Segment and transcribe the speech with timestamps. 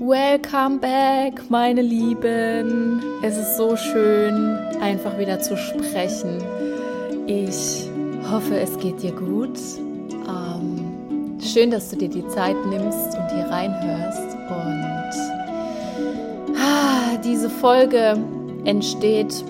[0.00, 3.02] Welcome back, meine Lieben.
[3.20, 6.38] Es ist so schön, einfach wieder zu sprechen.
[7.26, 7.90] Ich
[8.30, 9.58] hoffe, es geht dir gut.
[10.28, 14.36] Ähm, schön, dass du dir die Zeit nimmst und hier reinhörst.
[14.48, 15.12] Und
[16.56, 18.16] ah, diese Folge
[18.66, 19.44] entsteht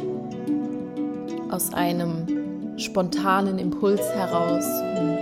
[1.51, 4.65] aus einem spontanen Impuls heraus.
[4.99, 5.19] Und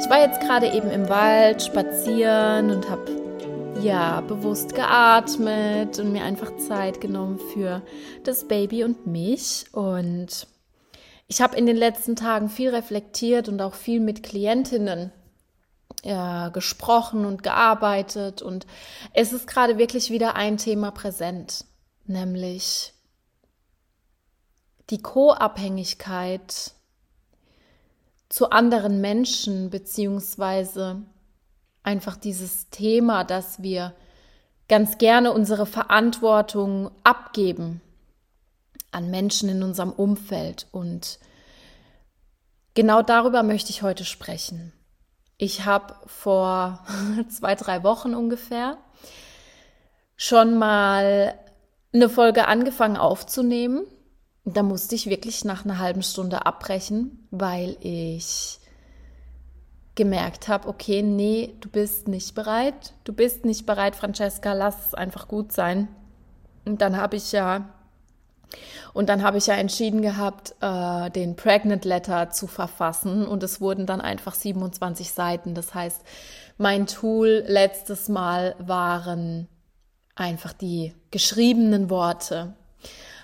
[0.00, 3.25] ich war jetzt gerade eben im Wald spazieren und habe
[3.86, 7.82] ja, bewusst geatmet und mir einfach Zeit genommen für
[8.24, 9.66] das Baby und mich.
[9.70, 10.48] Und
[11.28, 15.12] ich habe in den letzten Tagen viel reflektiert und auch viel mit Klientinnen
[16.02, 18.42] ja, gesprochen und gearbeitet.
[18.42, 18.66] Und
[19.14, 21.64] es ist gerade wirklich wieder ein Thema präsent,
[22.06, 22.92] nämlich
[24.90, 26.72] die Co-Abhängigkeit
[28.28, 31.02] zu anderen Menschen beziehungsweise
[31.86, 33.94] einfach dieses Thema, dass wir
[34.68, 37.80] ganz gerne unsere Verantwortung abgeben
[38.90, 40.66] an Menschen in unserem Umfeld.
[40.72, 41.20] Und
[42.74, 44.72] genau darüber möchte ich heute sprechen.
[45.38, 46.84] Ich habe vor
[47.28, 48.78] zwei, drei Wochen ungefähr
[50.16, 51.38] schon mal
[51.92, 53.86] eine Folge angefangen aufzunehmen.
[54.44, 58.60] Da musste ich wirklich nach einer halben Stunde abbrechen, weil ich
[59.96, 62.92] gemerkt habe, okay, nee, du bist nicht bereit.
[63.04, 65.88] Du bist nicht bereit, Francesca, lass es einfach gut sein.
[66.64, 67.72] Und dann habe ich ja
[68.92, 73.60] und dann habe ich ja entschieden gehabt, äh, den Pregnant Letter zu verfassen und es
[73.60, 75.54] wurden dann einfach 27 Seiten.
[75.54, 76.02] Das heißt,
[76.56, 79.48] mein Tool letztes Mal waren
[80.14, 82.54] einfach die geschriebenen Worte.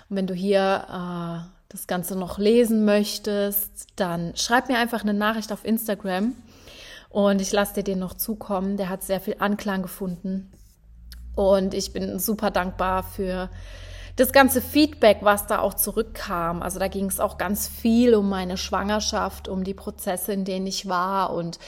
[0.09, 5.13] Und wenn du hier äh, das Ganze noch lesen möchtest, dann schreib mir einfach eine
[5.13, 6.35] Nachricht auf Instagram
[7.13, 8.75] und ich lasse dir den noch zukommen.
[8.75, 10.51] Der hat sehr viel Anklang gefunden.
[11.35, 13.51] Und ich bin super dankbar für
[14.15, 16.63] das ganze Feedback, was da auch zurückkam.
[16.63, 20.65] Also da ging es auch ganz viel um meine Schwangerschaft, um die Prozesse, in denen
[20.65, 21.33] ich war.
[21.33, 21.59] Und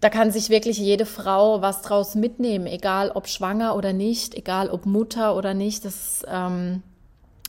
[0.00, 4.70] da kann sich wirklich jede Frau was draus mitnehmen, egal ob schwanger oder nicht, egal
[4.70, 5.84] ob Mutter oder nicht.
[5.84, 6.84] Das ähm,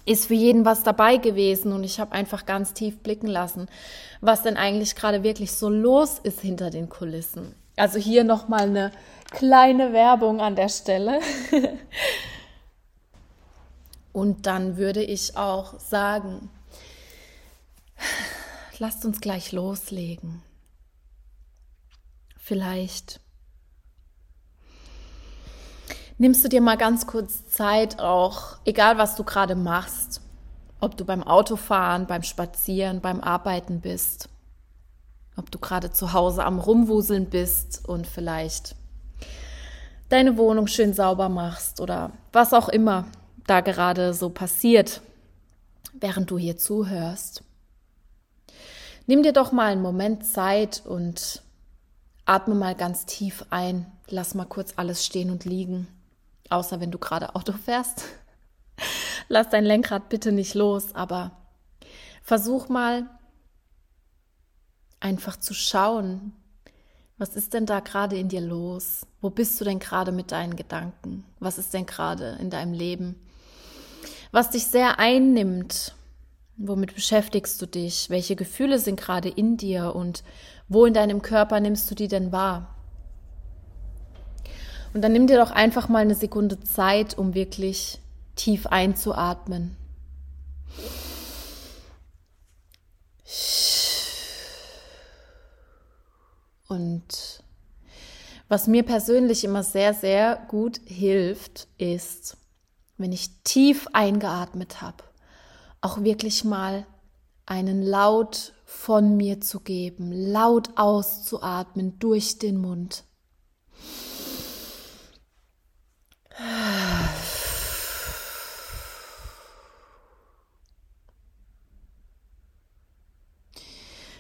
[0.08, 3.68] ist für jeden was dabei gewesen und ich habe einfach ganz tief blicken lassen,
[4.22, 7.54] was denn eigentlich gerade wirklich so los ist hinter den Kulissen.
[7.76, 8.92] Also hier noch mal eine
[9.30, 11.20] kleine Werbung an der Stelle.
[14.14, 16.50] und dann würde ich auch sagen,
[18.80, 20.42] lasst uns gleich loslegen.
[22.38, 23.20] Vielleicht
[26.18, 30.22] nimmst du dir mal ganz kurz Zeit, auch egal was du gerade machst,
[30.80, 34.30] ob du beim Autofahren, beim Spazieren, beim Arbeiten bist,
[35.36, 38.76] ob du gerade zu Hause am Rumwuseln bist und vielleicht
[40.10, 43.06] deine Wohnung schön sauber machst oder was auch immer
[43.46, 45.02] da gerade so passiert,
[45.94, 47.44] während du hier zuhörst.
[49.06, 51.42] Nimm dir doch mal einen Moment Zeit und
[52.26, 53.86] atme mal ganz tief ein.
[54.10, 55.88] Lass mal kurz alles stehen und liegen
[56.50, 58.06] außer wenn du gerade Auto fährst.
[59.28, 61.32] Lass dein Lenkrad bitte nicht los, aber
[62.22, 63.10] versuch mal
[65.00, 66.34] einfach zu schauen,
[67.18, 69.08] was ist denn da gerade in dir los?
[69.22, 71.26] Wo bist du denn gerade mit deinen Gedanken?
[71.40, 73.16] Was ist denn gerade in deinem Leben?
[74.32, 75.96] Was dich sehr einnimmt,
[76.58, 78.12] womit beschäftigst du dich?
[78.12, 80.24] Welche Gefühle sind gerade in dir und
[80.68, 82.77] wo in deinem Körper nimmst du die denn wahr?
[84.98, 88.00] Und dann nimm dir doch einfach mal eine Sekunde Zeit, um wirklich
[88.36, 89.78] tief einzuatmen.
[96.68, 97.44] Und
[98.48, 102.36] was mir persönlich immer sehr, sehr gut hilft, ist,
[102.98, 105.04] wenn ich tief eingeatmet habe,
[105.80, 106.88] auch wirklich mal
[107.46, 113.04] einen Laut von mir zu geben, laut auszuatmen durch den Mund.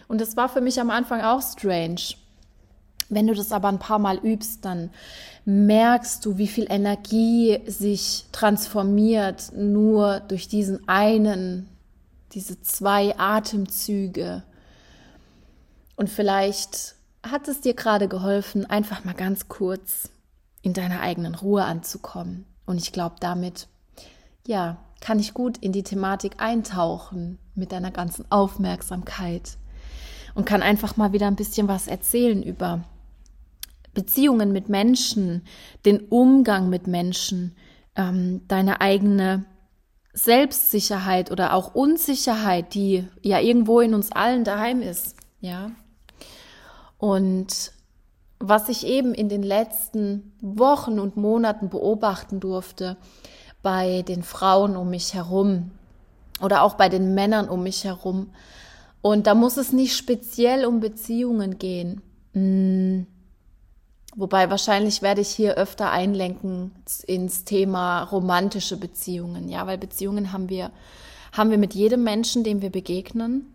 [0.07, 2.15] Und das war für mich am Anfang auch strange.
[3.09, 4.89] Wenn du das aber ein paar Mal übst, dann
[5.45, 11.69] merkst du, wie viel Energie sich transformiert nur durch diesen einen,
[12.33, 14.43] diese zwei Atemzüge.
[15.95, 20.09] Und vielleicht hat es dir gerade geholfen, einfach mal ganz kurz
[20.67, 22.45] in deiner eigenen Ruhe anzukommen.
[22.65, 23.69] Und ich glaube, damit,
[24.45, 29.57] ja, kann ich gut in die Thematik eintauchen mit deiner ganzen Aufmerksamkeit
[30.35, 32.83] und kann einfach mal wieder ein bisschen was erzählen über
[33.93, 35.43] Beziehungen mit Menschen,
[35.85, 37.55] den Umgang mit Menschen,
[37.95, 39.45] ähm, deine eigene
[40.11, 45.71] Selbstsicherheit oder auch Unsicherheit, die ja irgendwo in uns allen daheim ist, ja.
[46.97, 47.71] Und
[48.39, 52.97] was ich eben in den letzten Wochen und Monaten beobachten durfte
[53.63, 55.71] bei den Frauen um mich herum
[56.41, 58.29] oder auch bei den Männern um mich herum.
[59.01, 62.01] Und da muss es nicht speziell um Beziehungen gehen.
[62.33, 63.07] Hm.
[64.15, 66.71] Wobei wahrscheinlich werde ich hier öfter einlenken
[67.05, 69.47] ins Thema romantische Beziehungen.
[69.47, 70.71] Ja, weil Beziehungen haben wir,
[71.33, 73.45] haben wir mit jedem Menschen, dem wir begegnen.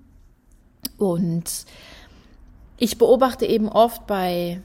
[0.98, 1.66] Und
[2.76, 4.62] ich beobachte eben oft bei,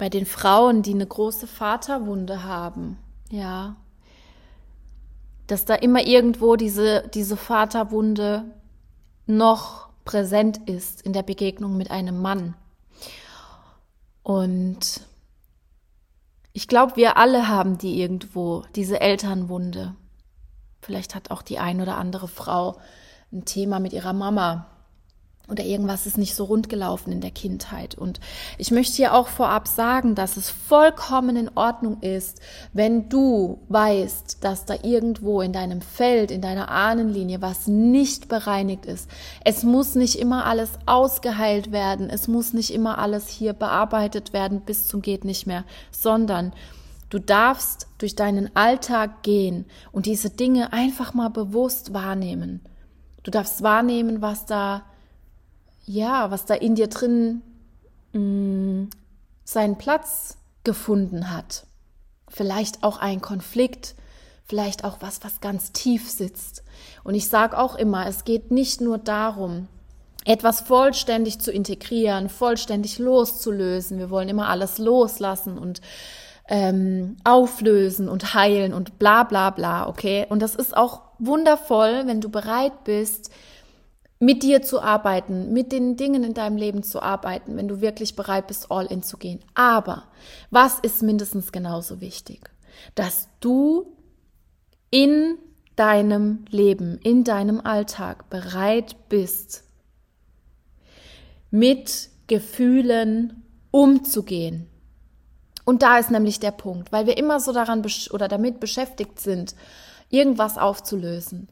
[0.00, 2.96] bei den Frauen, die eine große Vaterwunde haben.
[3.28, 3.76] Ja.
[5.46, 8.46] Dass da immer irgendwo diese, diese Vaterwunde
[9.26, 12.54] noch präsent ist in der Begegnung mit einem Mann.
[14.22, 15.02] Und
[16.54, 19.94] ich glaube, wir alle haben die irgendwo, diese Elternwunde.
[20.80, 22.78] Vielleicht hat auch die ein oder andere Frau
[23.30, 24.66] ein Thema mit ihrer Mama
[25.50, 27.94] oder irgendwas ist nicht so rund gelaufen in der Kindheit.
[27.94, 28.20] Und
[28.58, 32.40] ich möchte hier auch vorab sagen, dass es vollkommen in Ordnung ist,
[32.72, 38.86] wenn du weißt, dass da irgendwo in deinem Feld, in deiner Ahnenlinie was nicht bereinigt
[38.86, 39.10] ist.
[39.44, 42.10] Es muss nicht immer alles ausgeheilt werden.
[42.10, 46.52] Es muss nicht immer alles hier bearbeitet werden bis zum geht nicht mehr, sondern
[47.10, 52.60] Du darfst durch deinen Alltag gehen und diese Dinge einfach mal bewusst wahrnehmen.
[53.24, 54.84] Du darfst wahrnehmen, was da
[55.86, 57.42] ja, was da in dir drin
[58.12, 58.90] mh, mm,
[59.44, 61.64] seinen Platz gefunden hat.
[62.28, 63.94] Vielleicht auch ein Konflikt,
[64.44, 66.62] vielleicht auch was, was ganz tief sitzt.
[67.02, 69.68] Und ich sage auch immer, es geht nicht nur darum,
[70.24, 73.98] etwas vollständig zu integrieren, vollständig loszulösen.
[73.98, 75.80] Wir wollen immer alles loslassen und
[76.48, 80.26] ähm, auflösen und heilen und bla bla bla, okay?
[80.28, 83.30] Und das ist auch wundervoll, wenn du bereit bist,
[84.22, 88.16] mit dir zu arbeiten, mit den Dingen in deinem Leben zu arbeiten, wenn du wirklich
[88.16, 89.40] bereit bist, all in zu gehen.
[89.54, 90.04] Aber
[90.50, 92.50] was ist mindestens genauso wichtig?
[92.94, 93.96] Dass du
[94.90, 95.38] in
[95.74, 99.64] deinem Leben, in deinem Alltag bereit bist,
[101.50, 104.66] mit Gefühlen umzugehen.
[105.64, 109.54] Und da ist nämlich der Punkt, weil wir immer so daran oder damit beschäftigt sind,
[110.10, 111.48] irgendwas aufzulösen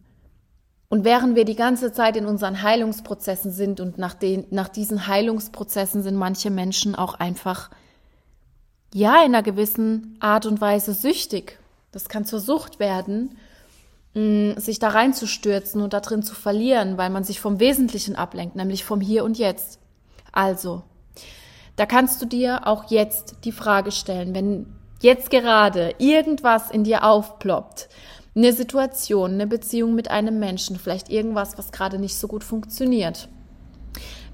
[0.91, 5.07] und während wir die ganze Zeit in unseren Heilungsprozessen sind und nach, den, nach diesen
[5.07, 7.71] Heilungsprozessen sind manche Menschen auch einfach,
[8.95, 11.59] ja, in einer gewissen Art und Weise süchtig.
[11.93, 13.37] Das kann zur Sucht werden,
[14.15, 18.57] mm, sich da reinzustürzen und da drin zu verlieren, weil man sich vom Wesentlichen ablenkt,
[18.57, 19.79] nämlich vom Hier und Jetzt.
[20.33, 20.83] Also,
[21.77, 24.67] da kannst du dir auch jetzt die Frage stellen, wenn
[25.01, 27.89] jetzt gerade irgendwas in dir aufploppt,
[28.35, 33.29] eine Situation, eine Beziehung mit einem Menschen, vielleicht irgendwas, was gerade nicht so gut funktioniert.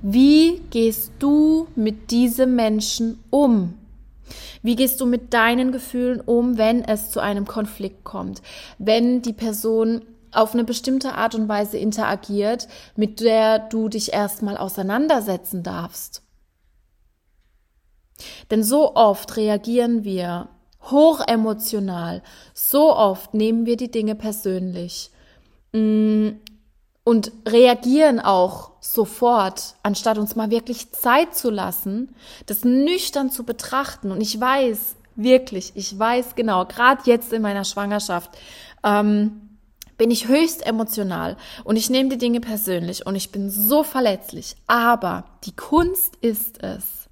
[0.02, 3.74] Wie gehst du mit diesem Menschen um?
[4.62, 8.42] Wie gehst du mit deinen Gefühlen um, wenn es zu einem Konflikt kommt?
[8.78, 10.02] Wenn die Person
[10.32, 16.22] auf eine bestimmte Art und Weise interagiert, mit der du dich erstmal auseinandersetzen darfst.
[18.50, 20.48] Denn so oft reagieren wir
[20.90, 22.22] hochemotional.
[22.52, 25.10] So oft nehmen wir die Dinge persönlich
[25.72, 26.30] mm,
[27.04, 32.14] und reagieren auch sofort, anstatt uns mal wirklich Zeit zu lassen,
[32.46, 34.10] das nüchtern zu betrachten.
[34.10, 38.30] Und ich weiß wirklich, ich weiß genau, gerade jetzt in meiner Schwangerschaft,
[38.82, 39.40] ähm,
[39.96, 44.56] bin ich höchst emotional und ich nehme die Dinge persönlich und ich bin so verletzlich.
[44.66, 47.03] Aber die Kunst ist es,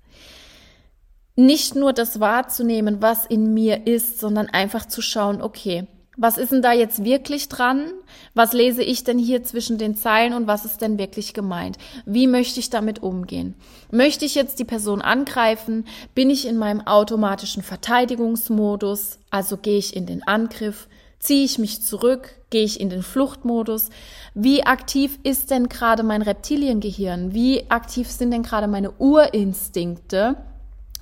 [1.36, 5.86] nicht nur das wahrzunehmen, was in mir ist, sondern einfach zu schauen, okay,
[6.18, 7.90] was ist denn da jetzt wirklich dran?
[8.34, 11.78] Was lese ich denn hier zwischen den Zeilen und was ist denn wirklich gemeint?
[12.04, 13.54] Wie möchte ich damit umgehen?
[13.90, 15.86] Möchte ich jetzt die Person angreifen?
[16.14, 19.20] Bin ich in meinem automatischen Verteidigungsmodus?
[19.30, 20.86] Also gehe ich in den Angriff?
[21.18, 22.34] Ziehe ich mich zurück?
[22.50, 23.88] Gehe ich in den Fluchtmodus?
[24.34, 27.32] Wie aktiv ist denn gerade mein Reptiliengehirn?
[27.32, 30.36] Wie aktiv sind denn gerade meine Urinstinkte?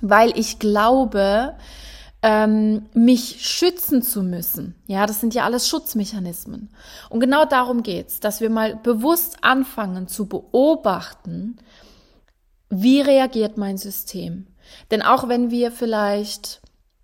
[0.01, 1.55] Weil ich glaube,
[2.23, 4.75] ähm, mich schützen zu müssen.
[4.87, 6.69] Ja, das sind ja alles Schutzmechanismen.
[7.09, 11.57] Und genau darum geht's, dass wir mal bewusst anfangen zu beobachten,
[12.69, 14.47] wie reagiert mein System.
[14.91, 16.61] Denn auch wenn wir vielleicht,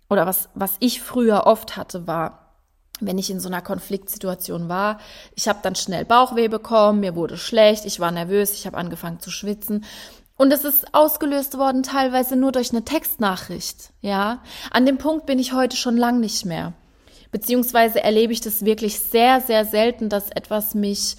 [0.08, 2.44] oder was, was ich früher oft hatte, war,
[3.00, 4.98] wenn ich in so einer Konfliktsituation war,
[5.34, 9.20] ich habe dann schnell Bauchweh bekommen, mir wurde schlecht, ich war nervös, ich habe angefangen
[9.20, 9.84] zu schwitzen
[10.38, 14.40] Und es ist ausgelöst worden teilweise nur durch eine Textnachricht, ja.
[14.70, 16.74] An dem Punkt bin ich heute schon lang nicht mehr.
[17.32, 21.16] Beziehungsweise erlebe ich das wirklich sehr, sehr selten, dass etwas mich,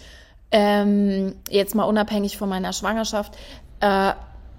[0.51, 3.35] ähm, jetzt mal unabhängig von meiner Schwangerschaft,
[3.81, 4.13] äh,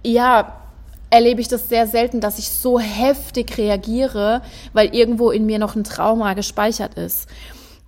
[0.04, 0.60] ja,
[1.08, 4.42] erlebe ich das sehr selten, dass ich so heftig reagiere,
[4.74, 7.30] weil irgendwo in mir noch ein Trauma gespeichert ist.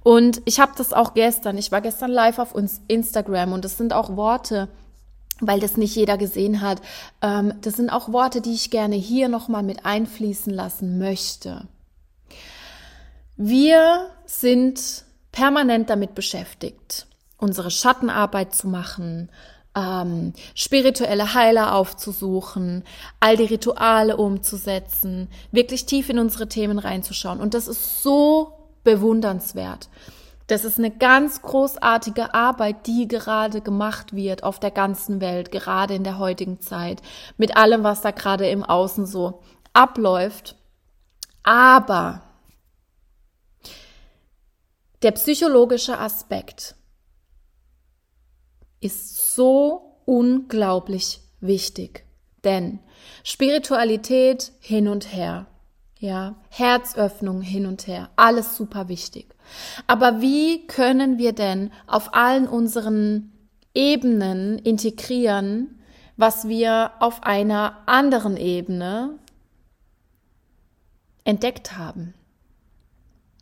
[0.03, 3.77] Und ich habe das auch gestern, ich war gestern live auf uns Instagram und das
[3.77, 4.69] sind auch Worte,
[5.43, 6.81] weil das nicht jeder gesehen hat.
[7.21, 11.67] Ähm, das sind auch Worte, die ich gerne hier nochmal mit einfließen lassen möchte.
[13.37, 17.07] Wir sind permanent damit beschäftigt,
[17.39, 19.31] unsere Schattenarbeit zu machen,
[19.75, 22.85] ähm, spirituelle Heiler aufzusuchen,
[23.21, 27.41] all die Rituale umzusetzen, wirklich tief in unsere Themen reinzuschauen.
[27.41, 28.53] Und das ist so
[28.85, 29.89] bewundernswert.
[30.53, 35.95] Das ist eine ganz großartige Arbeit, die gerade gemacht wird auf der ganzen Welt, gerade
[35.95, 37.01] in der heutigen Zeit,
[37.39, 39.41] mit allem, was da gerade im Außen so
[39.73, 40.57] abläuft.
[41.43, 42.21] Aber
[45.01, 46.75] der psychologische Aspekt
[48.81, 52.05] ist so unglaublich wichtig.
[52.45, 52.81] Denn
[53.25, 55.47] Spiritualität hin und her,
[55.99, 59.32] ja, Herzöffnung hin und her, alles super wichtig.
[59.87, 63.33] Aber wie können wir denn auf allen unseren
[63.75, 65.79] Ebenen integrieren,
[66.17, 69.19] was wir auf einer anderen Ebene
[71.25, 72.15] entdeckt haben?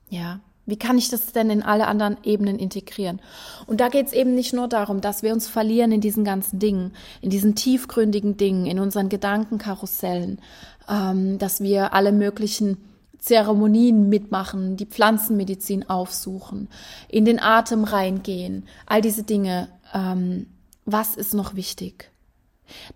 [0.08, 3.20] Ja, wie kann ich das denn in alle anderen Ebenen integrieren?
[3.66, 6.58] Und da geht es eben nicht nur darum, dass wir uns verlieren in diesen ganzen
[6.58, 10.40] Dingen, in diesen tiefgründigen Dingen, in unseren Gedankenkarussellen,
[10.88, 12.76] ähm, dass wir alle möglichen
[13.20, 16.68] Zeremonien mitmachen, die Pflanzenmedizin aufsuchen,
[17.08, 19.68] in den Atem reingehen, all diese Dinge.
[19.94, 20.46] Ähm,
[20.84, 22.10] was ist noch wichtig?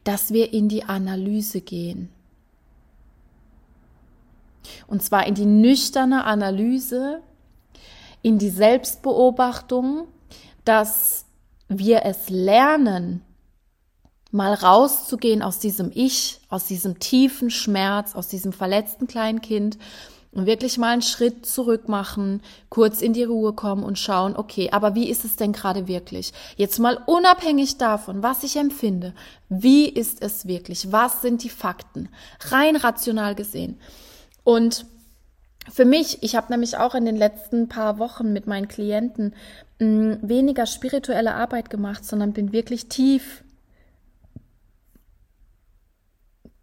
[0.02, 2.08] Dass wir in die Analyse gehen.
[4.86, 7.20] Und zwar in die nüchterne Analyse
[8.22, 10.08] in die Selbstbeobachtung,
[10.64, 11.26] dass
[11.68, 13.22] wir es lernen,
[14.30, 19.78] mal rauszugehen aus diesem Ich, aus diesem tiefen Schmerz, aus diesem verletzten kleinen Kind
[20.34, 24.70] und wirklich mal einen Schritt zurück machen, kurz in die Ruhe kommen und schauen, okay,
[24.72, 26.32] aber wie ist es denn gerade wirklich?
[26.56, 29.14] Jetzt mal unabhängig davon, was ich empfinde,
[29.48, 30.92] wie ist es wirklich?
[30.92, 32.08] Was sind die Fakten?
[32.50, 33.78] Rein rational gesehen.
[34.42, 34.86] Und
[35.72, 39.34] für mich, ich habe nämlich auch in den letzten paar Wochen mit meinen Klienten
[39.78, 43.44] mh, mm, weniger spirituelle Arbeit gemacht, sondern bin wirklich tief,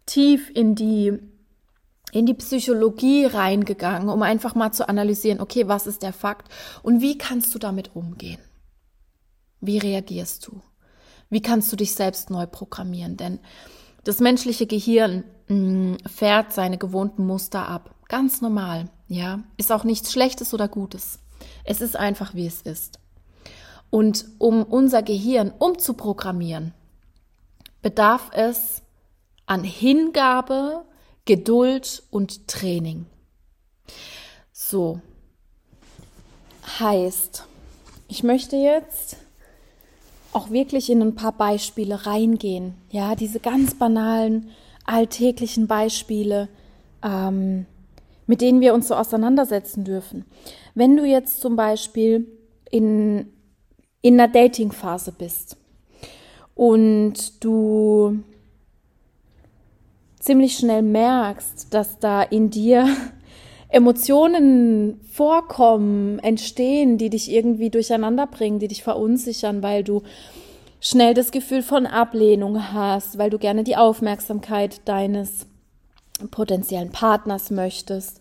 [0.06, 1.18] tief in die,
[2.12, 6.52] in die Psychologie reingegangen, um einfach mal zu analysieren, okay, was ist der Fakt
[6.82, 8.38] und wie kannst du damit umgehen?
[9.60, 10.60] Wie reagierst du?
[11.30, 13.16] Wie kannst du dich selbst neu programmieren?
[13.16, 13.40] Denn
[14.04, 17.94] das menschliche Gehirn mh, mm, fährt seine gewohnten Muster ab.
[18.08, 19.42] Ganz normal, ja.
[19.56, 21.18] Ist auch nichts Schlechtes oder Gutes.
[21.64, 22.98] Es ist einfach, wie es ist.
[23.88, 26.74] Und um unser Gehirn umzuprogrammieren,
[27.80, 28.82] bedarf es
[29.46, 30.84] an Hingabe,
[31.24, 33.06] Geduld und Training.
[34.52, 35.00] So.
[36.80, 37.44] Heißt,
[38.08, 39.16] ich möchte jetzt
[40.32, 42.74] auch wirklich in ein paar Beispiele reingehen.
[42.90, 44.50] Ja, diese ganz banalen,
[44.84, 46.48] alltäglichen Beispiele,
[47.02, 47.66] ähm,
[48.26, 50.24] mit denen wir uns so auseinandersetzen dürfen.
[50.74, 52.26] Wenn du jetzt zum Beispiel
[52.70, 53.30] in,
[54.00, 55.56] in einer Dating-Phase bist
[56.54, 58.22] und du
[60.22, 62.86] ziemlich schnell merkst, dass da in dir
[63.68, 70.02] Emotionen vorkommen, entstehen, die dich irgendwie durcheinander bringen, die dich verunsichern, weil du
[70.80, 75.46] schnell das Gefühl von Ablehnung hast, weil du gerne die Aufmerksamkeit deines
[76.30, 78.20] potenziellen Partners möchtest,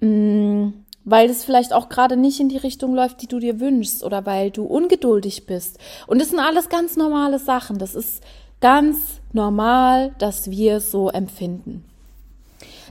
[0.00, 0.68] mm,
[1.04, 4.26] weil es vielleicht auch gerade nicht in die Richtung läuft, die du dir wünschst oder
[4.26, 5.78] weil du ungeduldig bist.
[6.06, 7.78] Und das sind alles ganz normale Sachen.
[7.78, 8.22] Das ist
[8.60, 11.84] ganz normal, dass wir so empfinden.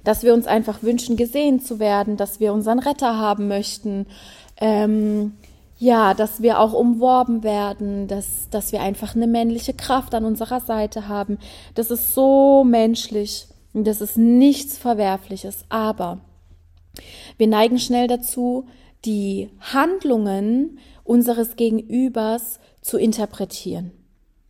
[0.04, 4.06] Dass wir uns einfach wünschen, gesehen zu werden, dass wir unseren Retter haben möchten,
[4.58, 5.34] ähm,
[5.80, 10.60] ja, dass wir auch umworben werden, dass, dass wir einfach eine männliche Kraft an unserer
[10.60, 11.38] Seite haben.
[11.76, 13.48] Das ist so menschlich.
[13.74, 16.20] Das ist nichts Verwerfliches, aber
[17.38, 18.66] wir neigen schnell dazu,
[19.06, 23.92] die Handlungen unseres Gegenübers zu interpretieren.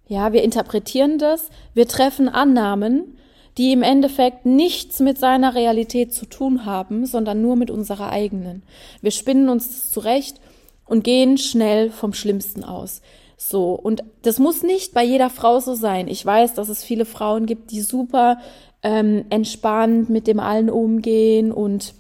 [0.08, 3.18] Ja, wir interpretieren das, wir treffen Annahmen,
[3.58, 8.64] die im Endeffekt nichts mit seiner Realität zu tun haben, sondern nur mit unserer eigenen.
[9.02, 10.40] Wir spinnen uns zurecht
[10.86, 13.02] und gehen schnell vom Schlimmsten aus.
[13.36, 16.08] So, und das muss nicht bei jeder Frau so sein.
[16.08, 18.40] Ich weiß, dass es viele Frauen gibt, die super
[18.84, 21.94] ähm, entspannt mit dem allen umgehen und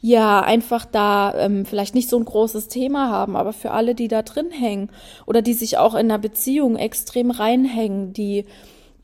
[0.00, 4.08] ja, einfach da ähm, vielleicht nicht so ein großes Thema haben, aber für alle, die
[4.08, 4.90] da drin hängen
[5.26, 8.44] oder die sich auch in einer Beziehung extrem reinhängen, die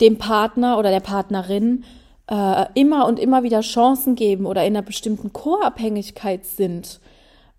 [0.00, 1.84] dem Partner oder der Partnerin
[2.30, 7.00] äh, immer und immer wieder Chancen geben oder in einer bestimmten Co-Abhängigkeit sind,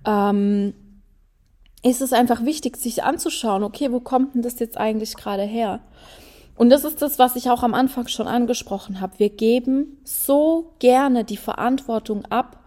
[0.05, 0.73] ähm,
[1.83, 5.81] ist es einfach wichtig, sich anzuschauen, okay, wo kommt denn das jetzt eigentlich gerade her?
[6.55, 9.17] Und das ist das, was ich auch am Anfang schon angesprochen habe.
[9.17, 12.60] Wir geben so gerne die Verantwortung ab,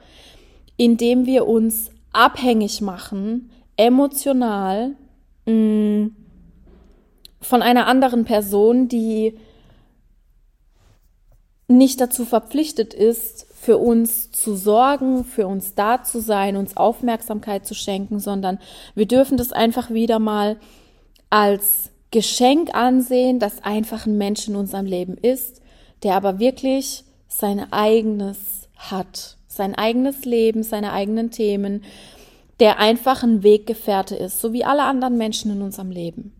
[0.76, 4.92] indem wir uns abhängig machen, emotional
[5.46, 6.06] mm,
[7.40, 9.38] von einer anderen Person, die
[11.66, 17.66] nicht dazu verpflichtet ist, für uns zu sorgen, für uns da zu sein, uns Aufmerksamkeit
[17.66, 18.58] zu schenken, sondern
[18.94, 20.58] wir dürfen das einfach wieder mal
[21.30, 25.62] als Geschenk ansehen, das einfach ein Mensch in unserem Leben ist,
[26.02, 31.82] der aber wirklich sein eigenes hat, sein eigenes Leben, seine eigenen Themen,
[32.60, 36.32] der einfach ein Weggefährte ist, so wie alle anderen Menschen in unserem Leben.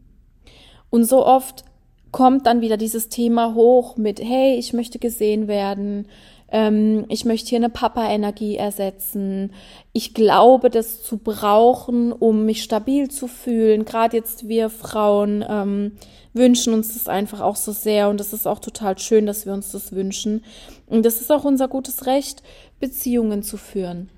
[0.90, 1.64] Und so oft
[2.12, 6.06] kommt dann wieder dieses Thema hoch mit, hey, ich möchte gesehen werden,
[6.52, 9.52] ähm, ich möchte hier eine Papa-Energie ersetzen,
[9.92, 13.84] ich glaube, das zu brauchen, um mich stabil zu fühlen.
[13.84, 15.92] Gerade jetzt wir Frauen ähm,
[16.32, 19.52] wünschen uns das einfach auch so sehr und das ist auch total schön, dass wir
[19.52, 20.44] uns das wünschen.
[20.86, 22.42] Und das ist auch unser gutes Recht,
[22.80, 24.08] Beziehungen zu führen.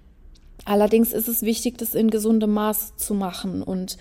[0.64, 3.98] Allerdings ist es wichtig, das in gesundem Maß zu machen und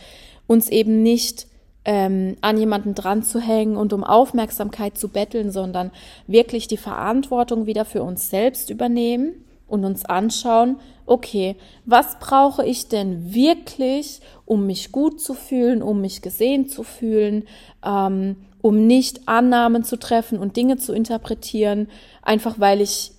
[0.48, 1.48] uns eben nicht
[1.86, 5.92] ähm, an jemanden dran zu hängen und um Aufmerksamkeit zu betteln, sondern
[6.26, 12.88] wirklich die Verantwortung wieder für uns selbst übernehmen und uns anschauen, okay, was brauche ich
[12.88, 17.44] denn wirklich, um mich gut zu fühlen, um mich gesehen zu fühlen,
[17.86, 21.88] ähm, um nicht Annahmen zu treffen und Dinge zu interpretieren,
[22.24, 23.12] einfach weil ich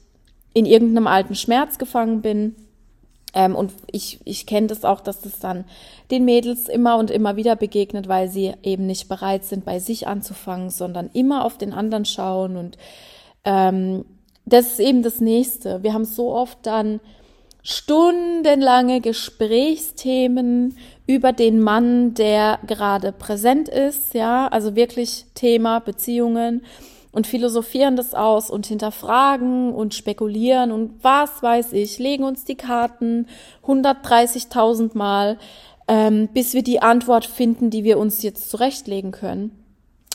[0.56, 2.56] in irgendeinem alten Schmerz gefangen bin
[3.34, 5.66] ähm, und ich, ich kenne das auch, dass das dann
[6.10, 10.08] den Mädels immer und immer wieder begegnet, weil sie eben nicht bereit sind, bei sich
[10.08, 12.56] anzufangen, sondern immer auf den anderen schauen.
[12.56, 12.78] Und
[13.44, 14.06] ähm,
[14.46, 15.82] das ist eben das Nächste.
[15.82, 17.00] Wir haben so oft dann
[17.62, 26.62] stundenlange Gesprächsthemen über den Mann, der gerade präsent ist, ja, also wirklich Thema Beziehungen
[27.16, 32.56] und philosophieren das aus und hinterfragen und spekulieren und was weiß ich, legen uns die
[32.56, 33.26] Karten
[33.64, 35.38] 130.000 Mal,
[35.88, 39.64] ähm, bis wir die Antwort finden, die wir uns jetzt zurechtlegen können.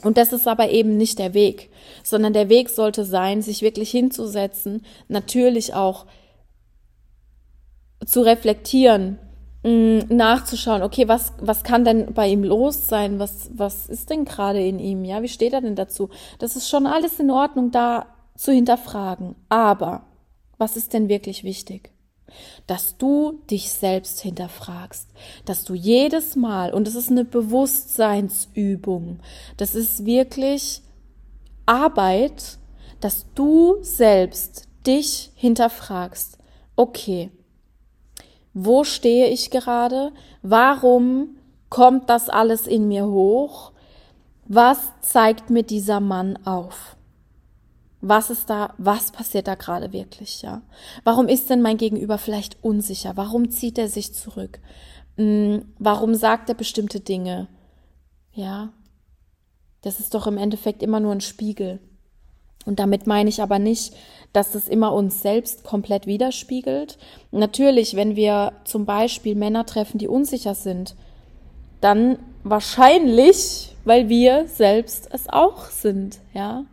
[0.03, 1.71] Und das ist aber eben nicht der Weg,
[2.03, 6.05] sondern der Weg sollte sein, sich wirklich hinzusetzen, natürlich auch
[8.05, 9.17] zu reflektieren,
[9.63, 13.19] nachzuschauen, okay, was, was kann denn bei ihm los sein?
[13.19, 15.05] Was, was ist denn gerade in ihm?
[15.05, 16.09] Ja, wie steht er denn dazu?
[16.39, 19.35] Das ist schon alles in Ordnung, da zu hinterfragen.
[19.49, 20.07] Aber
[20.57, 21.91] was ist denn wirklich wichtig?
[22.65, 25.09] Dass du dich selbst hinterfragst,
[25.45, 29.19] dass du jedes Mal, und es ist eine Bewusstseinsübung,
[29.57, 30.81] das ist wirklich
[31.67, 32.57] Arbeit,
[32.99, 36.37] dass du selbst dich hinterfragst.
[36.75, 37.31] Okay,
[38.53, 40.11] wo stehe ich gerade?
[40.41, 41.37] Warum
[41.69, 43.71] kommt das alles in mir hoch?
[44.45, 46.97] Was zeigt mir dieser Mann auf?
[48.01, 50.63] Was ist da, was passiert da gerade wirklich, ja?
[51.03, 53.15] Warum ist denn mein Gegenüber vielleicht unsicher?
[53.15, 54.59] Warum zieht er sich zurück?
[55.17, 57.47] Hm, warum sagt er bestimmte Dinge?
[58.33, 58.73] Ja?
[59.81, 61.79] Das ist doch im Endeffekt immer nur ein Spiegel.
[62.65, 63.95] Und damit meine ich aber nicht,
[64.33, 66.97] dass es immer uns selbst komplett widerspiegelt.
[67.31, 70.95] Natürlich, wenn wir zum Beispiel Männer treffen, die unsicher sind,
[71.81, 76.65] dann wahrscheinlich, weil wir selbst es auch sind, ja.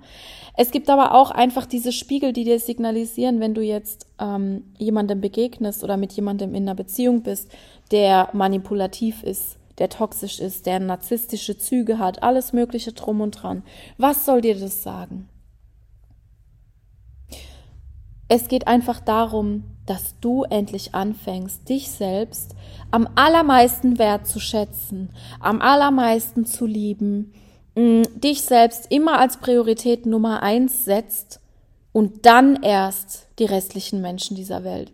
[0.61, 5.21] Es gibt aber auch einfach diese Spiegel, die dir signalisieren, wenn du jetzt ähm, jemandem
[5.21, 7.49] begegnest oder mit jemandem in einer Beziehung bist,
[7.93, 13.63] der manipulativ ist, der toxisch ist, der narzisstische Züge hat, alles Mögliche drum und dran.
[13.99, 15.29] Was soll dir das sagen?
[18.29, 22.55] Es geht einfach darum, dass du endlich anfängst, dich selbst
[22.91, 25.11] am allermeisten wertzuschätzen,
[25.41, 27.33] am allermeisten zu lieben,
[27.75, 31.41] mm, dich selbst immer als Priorität Nummer eins setzt
[31.93, 34.93] und dann erst die restlichen Menschen dieser Welt.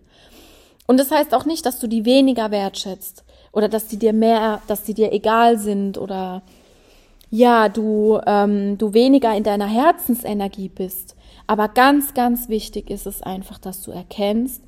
[0.87, 4.61] Und das heißt auch nicht, dass du die weniger wertschätzt oder dass die dir mehr,
[4.69, 6.43] dass die dir egal sind oder
[7.31, 11.17] ja, du, ähm, du weniger in deiner Herzensenergie bist.
[11.47, 14.63] Aber ganz, ganz wichtig ist es einfach, dass du erkennst,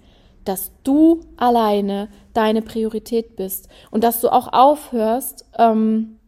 [0.45, 6.19] dass du alleine deine Priorität bist und dass du auch aufhörst, ähm,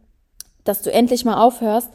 [0.64, 1.90] dass du endlich mal aufhörst,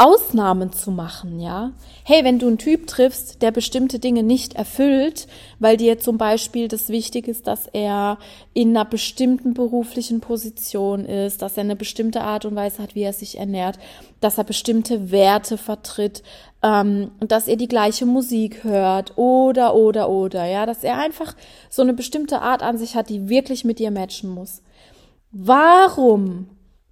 [0.00, 1.72] Ausnahmen zu machen, ja.
[2.04, 5.26] Hey, wenn du einen Typ triffst, der bestimmte Dinge nicht erfüllt,
[5.58, 8.18] weil dir zum Beispiel das wichtig ist, dass er
[8.54, 13.02] in einer bestimmten beruflichen Position ist, dass er eine bestimmte Art und Weise hat, wie
[13.02, 13.80] er sich ernährt,
[14.20, 16.22] dass er bestimmte Werte vertritt,
[16.62, 21.34] ähm, dass er die gleiche Musik hört oder, oder, oder, ja, dass er einfach
[21.70, 24.62] so eine bestimmte Art an sich hat, die wirklich mit dir matchen muss.
[25.32, 26.50] Warum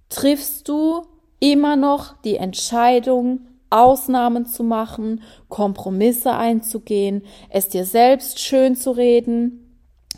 [0.09, 1.05] triffst du
[1.39, 9.63] immer noch die Entscheidung, Ausnahmen zu machen, Kompromisse einzugehen, es dir selbst schön zu reden,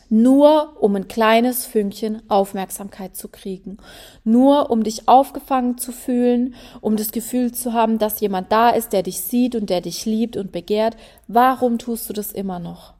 [0.09, 3.77] nur um ein kleines Fünkchen Aufmerksamkeit zu kriegen,
[4.23, 8.91] nur um dich aufgefangen zu fühlen, um das Gefühl zu haben, dass jemand da ist,
[8.91, 10.97] der dich sieht und der dich liebt und begehrt.
[11.27, 12.95] Warum tust du das immer noch?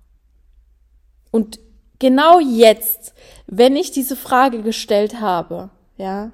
[1.32, 1.60] Und
[1.98, 3.14] genau jetzt,
[3.48, 6.32] wenn ich diese Frage gestellt habe, ja,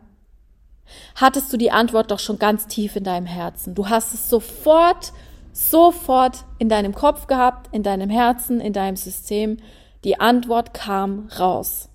[1.15, 3.75] hattest du die Antwort doch schon ganz tief in deinem Herzen.
[3.75, 5.13] Du hast es sofort,
[5.53, 9.57] sofort in deinem Kopf gehabt, in deinem Herzen, in deinem System.
[10.03, 11.89] Die Antwort kam raus.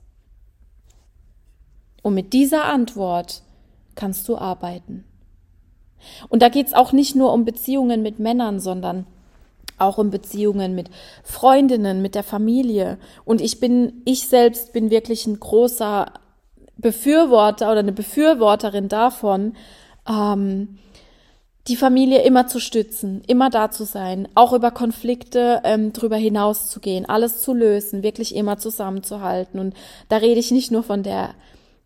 [2.02, 3.42] Und mit dieser Antwort
[3.94, 5.04] kannst du arbeiten.
[6.28, 9.06] Und da geht's auch nicht nur um Beziehungen mit Männern, sondern
[9.78, 10.90] auch um Beziehungen mit
[11.22, 12.98] Freundinnen, mit der Familie.
[13.24, 16.12] Und ich bin, ich selbst bin wirklich ein großer
[16.80, 19.54] Befürworter oder eine Befürworterin davon,
[20.08, 20.78] ähm,
[21.68, 26.68] die Familie immer zu stützen, immer da zu sein, auch über Konflikte ähm, drüber hinaus
[26.68, 29.60] zu gehen, alles zu lösen, wirklich immer zusammenzuhalten.
[29.60, 29.74] Und
[30.08, 31.34] da rede ich nicht nur von der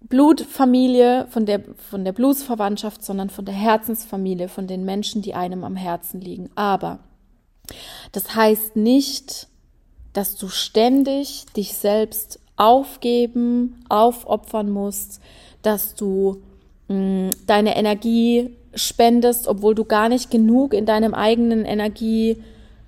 [0.01, 5.65] Blutfamilie, von der, von der Blutsverwandtschaft, sondern von der Herzensfamilie, von den Menschen, die einem
[5.65, 6.51] am Herzen liegen.
[6.55, 7.01] Aber
[8.13, 9.49] das heißt nicht,
[10.13, 15.21] dass du ständig dich selbst aufgeben, aufopfern musst,
[15.63, 16.43] dass du
[16.89, 22.43] mh, mm, deine Energie spendest, obwohl du gar nicht genug in deinem eigenen Energie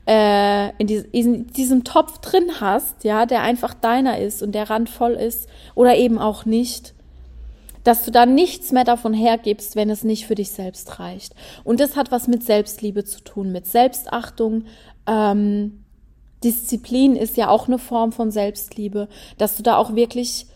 [0.07, 4.71] äh, in, die, in, diesem Topf drin hast, ja, der einfach deiner ist und der
[4.71, 6.95] randvoll ist oder eben auch nicht,
[7.83, 11.35] dass du da nichts mehr davon hergibst, wenn es nicht für dich selbst reicht.
[11.65, 14.65] Und das hat was mit Selbstliebe zu tun, mit Selbstachtung,
[15.07, 15.85] ähm,
[16.44, 20.46] Disziplin ist ja auch eine Form von Selbstliebe, dass du da auch wirklich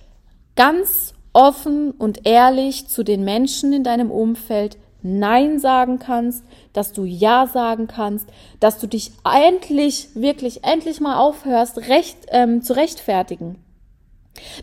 [0.56, 7.04] ganz offen und ehrlich zu den Menschen in deinem Umfeld Nein sagen kannst, dass du
[7.04, 13.56] Ja sagen kannst, dass du dich endlich, wirklich endlich mal aufhörst, recht, ähm, zu rechtfertigen.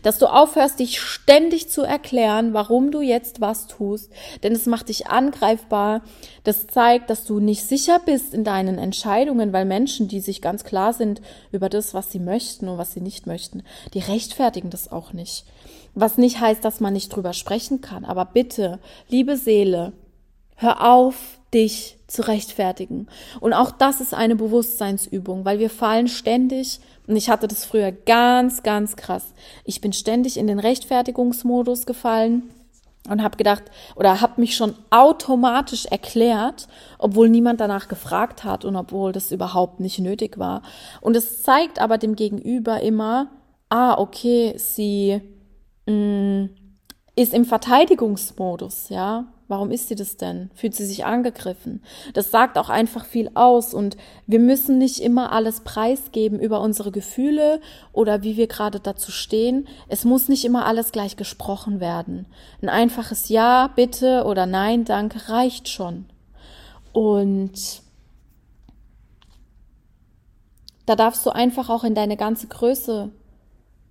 [0.02, 4.10] Dass du aufhörst, dich ständig zu erklären, warum du jetzt was tust,
[4.42, 6.02] denn es macht dich angreifbar.
[6.42, 10.64] Das zeigt, dass du nicht sicher bist in deinen Entscheidungen, weil Menschen, die sich ganz
[10.64, 11.20] klar sind
[11.52, 13.62] über das, was sie möchten und was sie nicht möchten,
[13.94, 15.44] die rechtfertigen das auch nicht.
[15.94, 18.04] Was nicht heißt, dass man nicht drüber sprechen kann.
[18.04, 18.78] Aber bitte,
[19.08, 19.92] liebe Seele,
[20.56, 23.06] hör auf, dich zu rechtfertigen.
[23.40, 27.90] Und auch das ist eine Bewusstseinsübung, weil wir fallen ständig, und ich hatte das früher
[27.90, 29.32] ganz, ganz krass.
[29.64, 32.50] Ich bin ständig in den Rechtfertigungsmodus gefallen
[33.08, 33.64] und habe gedacht
[33.96, 36.68] oder habe mich schon automatisch erklärt,
[36.98, 40.62] obwohl niemand danach gefragt hat und obwohl das überhaupt nicht nötig war.
[41.00, 43.28] Und es zeigt aber dem Gegenüber immer,
[43.70, 45.22] ah, okay, sie
[45.86, 46.50] mh, mm,
[47.18, 49.26] ist im Verteidigungsmodus, ja.
[49.48, 50.50] Warum ist sie das denn?
[50.54, 51.82] Fühlt sie sich angegriffen?
[52.12, 56.92] Das sagt auch einfach viel aus und wir müssen nicht immer alles preisgeben über unsere
[56.92, 57.60] Gefühle
[57.94, 59.66] oder wie wir gerade dazu stehen.
[59.88, 62.26] Es muss nicht immer alles gleich gesprochen werden.
[62.60, 66.04] Ein einfaches Ja, bitte oder Nein, danke reicht schon.
[66.92, 67.82] Und
[70.84, 73.10] da darfst du einfach auch in deine ganze Größe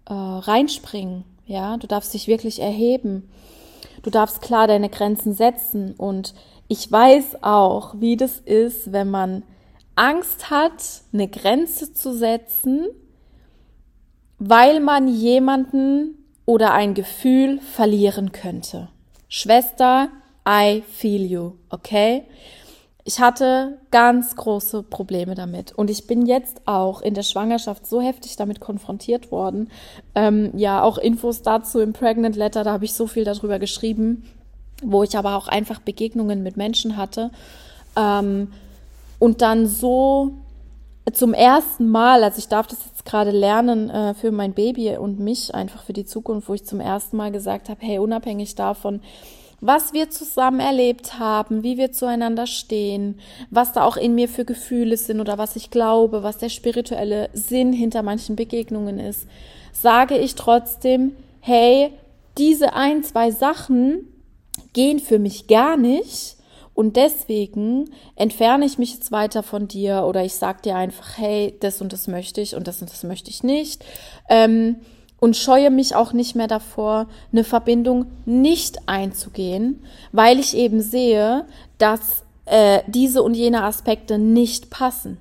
[0.05, 1.25] äh, reinspringen.
[1.47, 3.27] Ja, du darfst dich wirklich erheben
[4.07, 6.33] Du darfst klar deine Grenzen setzen und
[6.67, 9.43] ich weiß auch, wie das ist, wenn man
[9.95, 12.87] Angst hat, eine Grenze zu setzen,
[14.37, 18.89] weil man jemanden oder ein Gefühl verlieren könnte.
[19.27, 20.09] Schwester,
[20.47, 22.23] I feel you, okay?
[23.07, 25.71] Ich hatte ganz große Probleme damit.
[25.71, 29.71] Und ich bin jetzt auch in der Schwangerschaft so heftig damit konfrontiert worden.
[30.13, 34.25] Ähm, ja, auch Infos dazu im Pregnant Letter, da habe ich so viel darüber geschrieben,
[34.83, 37.31] wo ich aber auch einfach Begegnungen mit Menschen hatte.
[37.95, 38.51] Ähm,
[39.19, 40.33] und dann so
[41.13, 45.17] zum ersten Mal, also ich darf das jetzt gerade lernen äh, für mein Baby und
[45.17, 48.99] mich, einfach für die Zukunft, wo ich zum ersten Mal gesagt habe, hey, unabhängig davon,
[49.59, 54.45] was wir zusammen erlebt haben, wie wir zueinander stehen, was da auch in mir für
[54.45, 59.27] Gefühle sind oder was ich glaube, was der spirituelle Sinn hinter manchen Begegnungen ist,
[59.73, 61.91] sage ich trotzdem, hey,
[62.37, 64.07] diese ein, zwei Sachen
[64.73, 66.35] gehen für mich gar nicht.
[66.75, 71.55] Und deswegen entferne ich mich jetzt weiter von dir oder ich sag dir einfach, hey,
[71.59, 73.83] das und das möchte ich und das und das möchte ich nicht.
[74.29, 74.75] Ähm,
[75.19, 81.45] und scheue mich auch nicht mehr davor, eine Verbindung nicht einzugehen, weil ich eben sehe,
[81.77, 85.17] dass äh, diese und jene Aspekte nicht passen.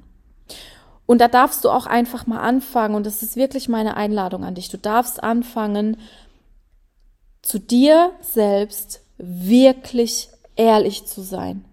[1.06, 4.54] Und da darfst du auch einfach mal anfangen, und das ist wirklich meine Einladung an
[4.54, 5.96] dich, du darfst anfangen,
[7.42, 11.64] zu dir selbst wirklich ehrlich zu sein.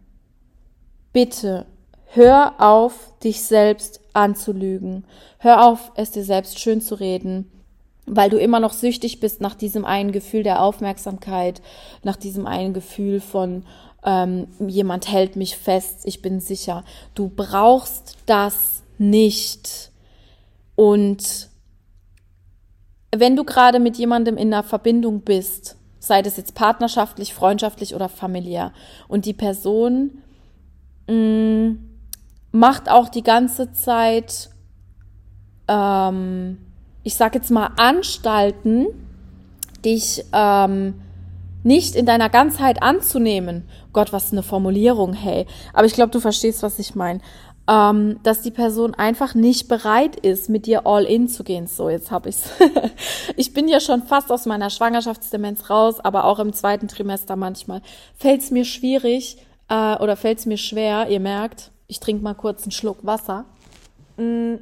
[1.11, 1.65] Bitte
[2.13, 5.05] hör auf, dich selbst anzulügen.
[5.39, 7.51] Hör auf, es dir selbst schön zu reden,
[8.05, 11.61] weil du immer noch süchtig bist nach diesem einen Gefühl der Aufmerksamkeit,
[12.03, 13.63] nach diesem einen Gefühl von
[14.05, 16.83] ähm, jemand hält mich fest, ich bin sicher.
[17.15, 19.91] Du brauchst das nicht.
[20.75, 21.49] Und
[23.15, 28.09] wenn du gerade mit jemandem in einer Verbindung bist, sei das jetzt partnerschaftlich, freundschaftlich oder
[28.09, 28.73] familiär,
[29.07, 30.21] und die Person
[31.07, 31.89] mh, mm,
[32.51, 34.49] macht auch die ganze Zeit,
[35.67, 36.57] ähm,
[37.03, 38.87] ich sag jetzt mal, Anstalten,
[39.83, 41.01] dich ähm,
[41.63, 43.67] nicht in deiner Ganzheit anzunehmen.
[43.91, 45.45] Gott, was eine Formulierung, hey.
[45.73, 47.21] Aber ich glaube, du verstehst, was ich meine
[47.67, 51.67] ähm, dass die Person einfach nicht bereit ist, mit dir all in zu gehen.
[51.67, 52.49] So, jetzt habe ich's.
[53.37, 57.81] ich bin ja schon fast aus meiner Schwangerschaftsdemenz raus, aber auch im zweiten Trimester manchmal
[58.15, 59.37] fällt es mir schwierig
[59.69, 61.07] äh, oder fällt es mir schwer.
[61.09, 63.45] Ihr merkt, ich trinke mal kurz einen Schluck Wasser.
[64.17, 64.55] Mm,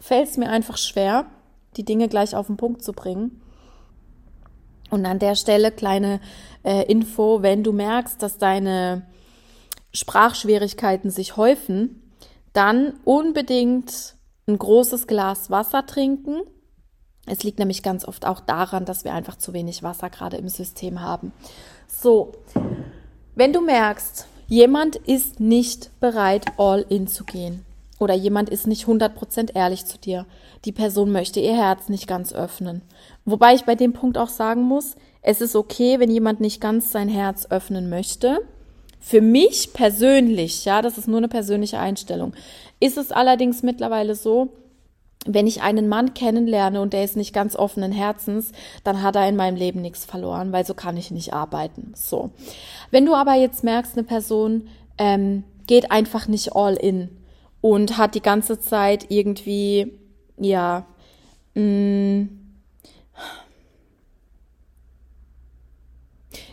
[0.00, 1.26] fällt es mir einfach schwer,
[1.76, 3.40] die Dinge gleich auf den Punkt zu bringen.
[4.90, 6.20] Und an der Stelle kleine
[6.64, 9.06] äh, Info, wenn du merkst, dass deine
[9.92, 12.02] Sprachschwierigkeiten sich häufen,
[12.52, 16.40] dann unbedingt ein großes Glas Wasser trinken.
[17.26, 20.48] Es liegt nämlich ganz oft auch daran, dass wir einfach zu wenig Wasser gerade im
[20.48, 21.32] System haben.
[21.86, 22.32] So,
[23.34, 27.66] wenn du merkst, jemand ist nicht bereit, all in zu gehen
[27.98, 30.26] oder jemand ist nicht 100% ehrlich zu dir,
[30.64, 32.82] die Person möchte ihr Herz nicht ganz öffnen.
[33.24, 36.92] Wobei ich bei dem Punkt auch sagen muss, es ist okay, wenn jemand nicht ganz
[36.92, 38.38] sein Herz öffnen möchte.
[39.00, 42.34] Für mich persönlich, ja, das ist nur eine persönliche Einstellung,
[42.80, 44.48] ist es allerdings mittlerweile so,
[45.26, 48.52] wenn ich einen Mann kennenlerne und der ist nicht ganz offenen Herzens,
[48.84, 51.92] dann hat er in meinem Leben nichts verloren, weil so kann ich nicht arbeiten.
[51.94, 52.30] So.
[52.90, 57.10] Wenn du aber jetzt merkst, eine Person ähm, geht einfach nicht all in
[57.60, 59.92] und hat die ganze Zeit irgendwie,
[60.36, 60.86] ja,
[61.54, 62.28] mh, mm,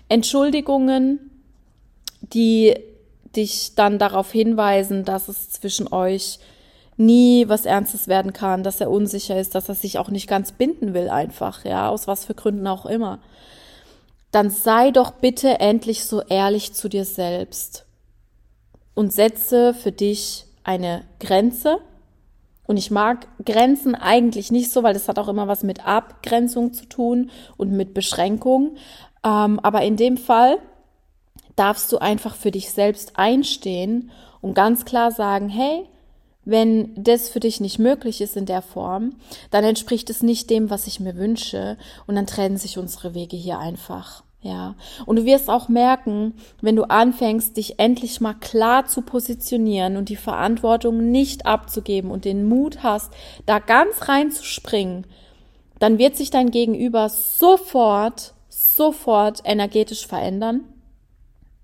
[0.08, 1.32] Entschuldigungen
[2.34, 2.76] die
[3.36, 6.40] dich dann darauf hinweisen, dass es zwischen euch
[6.98, 10.54] nie was Ernstes werden kann, dass er unsicher ist, dass er sich auch nicht ganz
[10.54, 13.20] binden will einfach, ja, aus was für Gründen auch immer.
[14.32, 17.86] Dann sei doch bitte endlich so ehrlich zu dir selbst
[18.94, 21.80] und setze für dich eine Grenze.
[22.68, 26.74] Und ich mag Grenzen eigentlich nicht so, weil das hat auch immer was mit Abgrenzung
[26.74, 28.76] zu tun und mit Beschränkung.
[29.24, 30.58] Ähm, aber in dem Fall
[31.56, 35.86] darfst du einfach für dich selbst einstehen und ganz klar sagen, hey,
[36.44, 39.16] wenn das für dich nicht möglich ist in der Form,
[39.52, 43.38] dann entspricht es nicht dem, was ich mir wünsche und dann trennen sich unsere Wege
[43.38, 44.25] hier einfach.
[44.46, 44.76] Ja,
[45.08, 50.10] und du wirst auch merken, wenn du anfängst, dich endlich mal klar zu positionieren und
[50.10, 53.12] die Verantwortung nicht abzugeben und den Mut hast,
[53.48, 55.08] da ganz reinzuspringen,
[55.80, 60.62] dann wird sich dein Gegenüber sofort, sofort energetisch verändern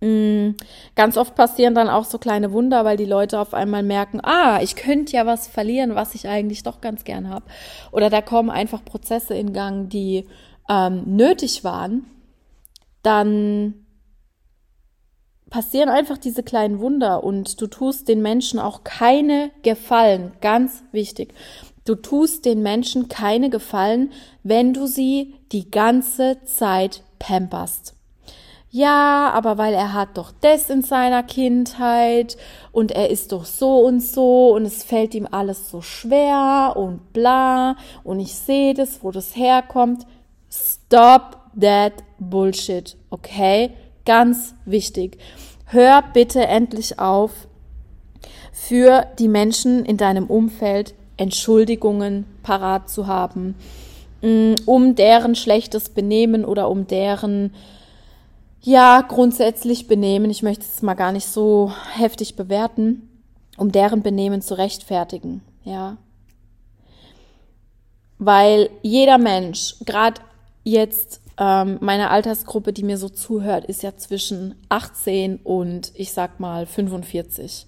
[0.03, 0.55] Mm,
[0.95, 4.59] ganz oft passieren dann auch so kleine Wunder, weil die Leute auf einmal merken, ah,
[4.61, 7.45] ich könnte ja was verlieren, was ich eigentlich doch ganz gern habe.
[7.91, 10.27] Oder da kommen einfach Prozesse in Gang, die
[10.67, 12.07] ähm, nötig waren.
[13.03, 13.85] Dann
[15.49, 20.33] passieren einfach diese kleinen Wunder und du tust den Menschen auch keine Gefallen.
[20.41, 21.33] Ganz wichtig.
[21.83, 24.11] Du tust den Menschen keine Gefallen,
[24.43, 27.95] wenn du sie die ganze Zeit pamperst
[28.73, 32.37] ja, aber weil er hat doch das in seiner Kindheit
[32.71, 37.11] und er ist doch so und so und es fällt ihm alles so schwer und
[37.11, 40.05] bla und ich sehe das, wo das herkommt.
[40.49, 43.71] Stop that bullshit, okay?
[44.05, 45.17] Ganz wichtig.
[45.65, 47.47] Hör bitte endlich auf,
[48.51, 53.55] für die Menschen in deinem Umfeld Entschuldigungen parat zu haben,
[54.21, 57.53] mm, um deren schlechtes Benehmen oder um deren
[58.63, 63.09] ja, grundsätzlich Benehmen, ich möchte es mal gar nicht so heftig bewerten,
[63.57, 65.97] um deren Benehmen zu rechtfertigen, ja.
[68.19, 70.21] Weil jeder Mensch, gerade
[70.63, 76.39] jetzt ähm, meine Altersgruppe, die mir so zuhört, ist ja zwischen 18 und ich sag
[76.39, 77.65] mal 45.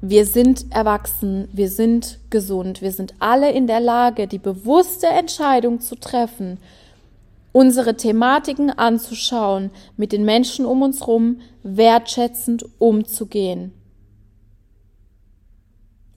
[0.00, 5.80] Wir sind erwachsen, wir sind gesund, wir sind alle in der Lage, die bewusste Entscheidung
[5.80, 6.58] zu treffen,
[7.52, 13.72] unsere Thematiken anzuschauen, mit den Menschen um uns herum wertschätzend umzugehen.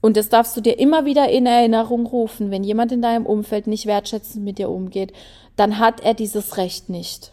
[0.06, 3.66] Und das darfst du dir immer wieder in Erinnerung rufen, wenn jemand in deinem Umfeld
[3.66, 5.12] nicht wertschätzend mit dir umgeht,
[5.56, 7.32] dann hat er dieses Recht nicht.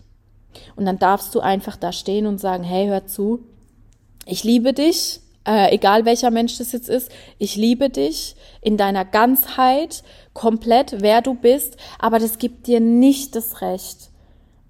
[0.75, 3.43] Und dann darfst du einfach da stehen und sagen, hey, hör zu,
[4.25, 9.05] ich liebe dich, äh, egal welcher Mensch das jetzt ist, ich liebe dich in deiner
[9.05, 14.09] Ganzheit, komplett, wer du bist, aber das gibt dir nicht das Recht.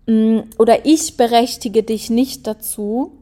[0.08, 3.14] Mm, oder ich berechtige dich nicht dazu,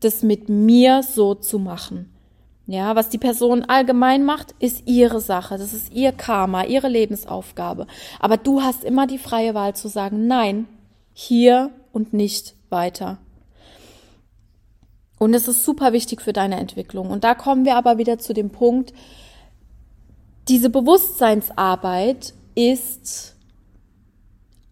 [0.00, 2.12] das mit mir so zu machen.
[2.66, 5.56] Ja, was die Person allgemein macht, ist ihre Sache.
[5.56, 7.86] Das ist ihr Karma, ihre Lebensaufgabe.
[8.18, 10.66] Aber du hast immer die freie Wahl zu sagen, nein,
[11.12, 13.18] hier und nicht weiter.
[15.18, 17.10] Und es ist super wichtig für deine Entwicklung.
[17.10, 18.92] Und da kommen wir aber wieder zu dem Punkt,
[20.48, 23.36] diese Bewusstseinsarbeit ist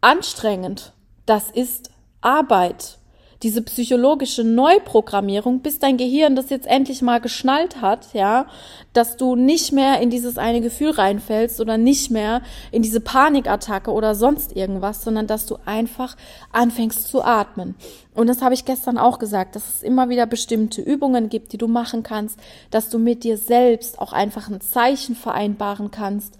[0.00, 0.92] anstrengend.
[1.26, 2.98] Das ist Arbeit
[3.44, 8.46] diese psychologische Neuprogrammierung, bis dein Gehirn das jetzt endlich mal geschnallt hat, ja,
[8.94, 12.40] dass du nicht mehr in dieses eine Gefühl reinfällst oder nicht mehr
[12.72, 16.16] in diese Panikattacke oder sonst irgendwas, sondern dass du einfach
[16.52, 17.74] anfängst zu atmen.
[18.14, 21.58] Und das habe ich gestern auch gesagt, dass es immer wieder bestimmte Übungen gibt, die
[21.58, 22.38] du machen kannst,
[22.70, 26.38] dass du mit dir selbst auch einfach ein Zeichen vereinbaren kannst.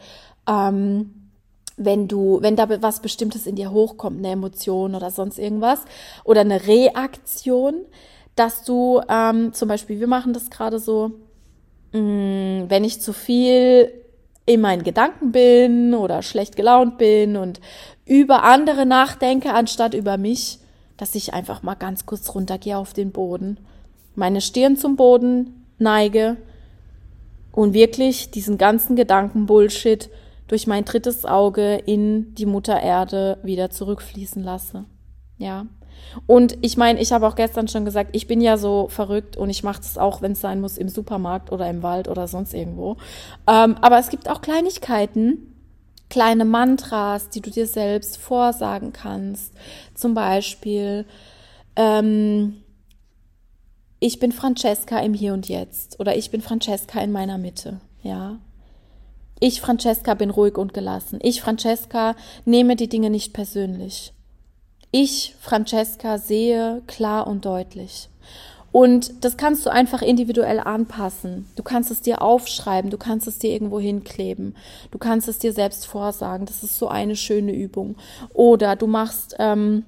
[0.49, 1.24] Ähm,
[1.77, 5.81] wenn du, wenn da was Bestimmtes in dir hochkommt, eine Emotion oder sonst irgendwas
[6.25, 7.75] oder eine Reaktion,
[8.37, 11.13] dass du ähm, zum Beispiel, wir machen das gerade so,
[11.93, 13.93] mh, mm, wenn ich zu viel
[14.47, 17.61] in meinen Gedanken bin oder schlecht gelaunt bin und
[18.05, 20.59] über andere nachdenke, anstatt über mich,
[20.97, 23.59] dass ich einfach mal ganz kurz runtergehe auf den Boden,
[24.15, 26.37] meine Stirn zum Boden neige
[27.53, 30.11] und wirklich diesen ganzen Gedankenbullshit
[30.49, 34.85] durch mein drittes Auge in die Mutter Erde wieder zurückfließen lasse.
[35.39, 35.67] Ja.
[36.27, 39.51] Und ich meine, ich habe auch gestern schon gesagt, ich bin ja so verrückt und
[39.51, 42.55] ich mache das auch, wenn es sein muss, im Supermarkt oder im Wald oder sonst
[42.55, 42.97] irgendwo.
[43.47, 45.55] Ähm, aber es gibt auch Kleinigkeiten,
[46.11, 49.55] kleine Mantras, die du dir selbst vorsagen kannst.
[49.95, 51.07] Zum Beispiel,
[51.77, 52.63] ähm,
[53.99, 57.81] ich bin Francesca im Hier und Jetzt oder ich bin Francesca in meiner Mitte.
[58.03, 58.39] Ja,
[59.41, 61.19] ich, Francesca, bin ruhig und gelassen.
[61.23, 64.13] Ich, Francesca, nehme die Dinge nicht persönlich.
[64.91, 68.09] Ich, Francesca, sehe klar und deutlich.
[68.75, 71.49] Und das kannst du einfach individuell anpassen.
[71.55, 74.57] Du kannst es dir aufschreiben, du kannst es dir irgendwo hinkleben,
[74.91, 76.45] du kannst es dir selbst vorsagen.
[76.45, 77.95] Das ist so eine schöne Übung.
[78.33, 79.85] Oder du machst ähm,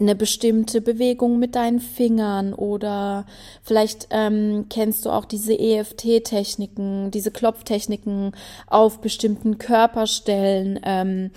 [0.00, 3.26] eine bestimmte Bewegung mit deinen Fingern oder
[3.62, 8.32] vielleicht ähm, kennst du auch diese EFT-Techniken, diese Klopftechniken
[8.68, 11.30] auf bestimmten Körperstellen, ähm,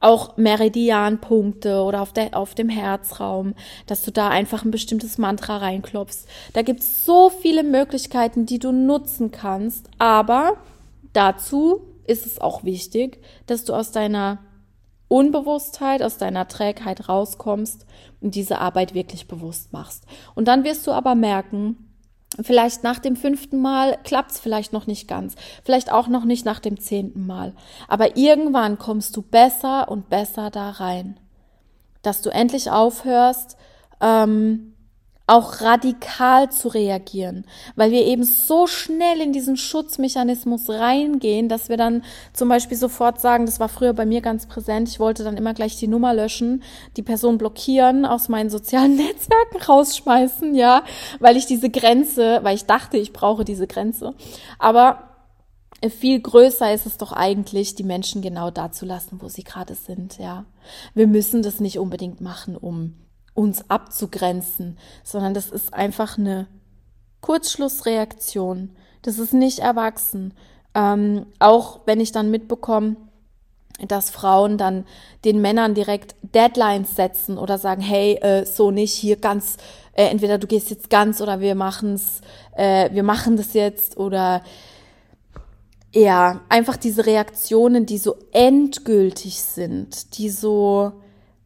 [0.00, 3.54] auch Meridianpunkte oder auf, der, auf dem Herzraum,
[3.86, 6.26] dass du da einfach ein bestimmtes Mantra reinklopfst.
[6.52, 10.56] Da gibt's so viele Möglichkeiten, die du nutzen kannst, aber
[11.12, 14.38] dazu ist es auch wichtig, dass du aus deiner
[15.08, 17.86] Unbewusstheit, aus deiner Trägheit rauskommst
[18.20, 20.04] und diese Arbeit wirklich bewusst machst.
[20.34, 21.88] Und dann wirst du aber merken,
[22.40, 26.60] Vielleicht nach dem fünften Mal klappt's vielleicht noch nicht ganz, vielleicht auch noch nicht nach
[26.60, 27.54] dem zehnten Mal.
[27.88, 31.18] Aber irgendwann kommst du besser und besser da rein,
[32.02, 33.56] dass du endlich aufhörst,
[34.00, 34.74] ähm,
[35.28, 37.44] auch radikal zu reagieren,
[37.76, 43.20] weil wir eben so schnell in diesen Schutzmechanismus reingehen, dass wir dann zum Beispiel sofort
[43.20, 46.14] sagen, das war früher bei mir ganz präsent, ich wollte dann immer gleich die Nummer
[46.14, 46.62] löschen,
[46.96, 50.82] die Person blockieren, aus meinen sozialen Netzwerken rausschmeißen, ja,
[51.20, 54.14] weil ich diese Grenze, weil ich dachte, ich brauche diese Grenze.
[54.58, 55.10] Aber
[55.90, 59.74] viel größer ist es doch eigentlich, die Menschen genau da zu lassen, wo sie gerade
[59.74, 60.46] sind, ja.
[60.94, 62.94] Wir müssen das nicht unbedingt machen, um
[63.38, 66.48] uns abzugrenzen, sondern das ist einfach eine
[67.20, 68.70] Kurzschlussreaktion.
[69.02, 70.34] Das ist nicht erwachsen.
[70.74, 72.96] Ähm, auch wenn ich dann mitbekomme,
[73.86, 74.84] dass Frauen dann
[75.24, 79.56] den Männern direkt Deadlines setzen oder sagen, hey, äh, so nicht, hier ganz,
[79.92, 82.22] äh, entweder du gehst jetzt ganz oder wir machen's,
[82.56, 84.42] äh, wir machen das jetzt oder
[85.94, 90.92] ja, einfach diese Reaktionen, die so endgültig sind, die so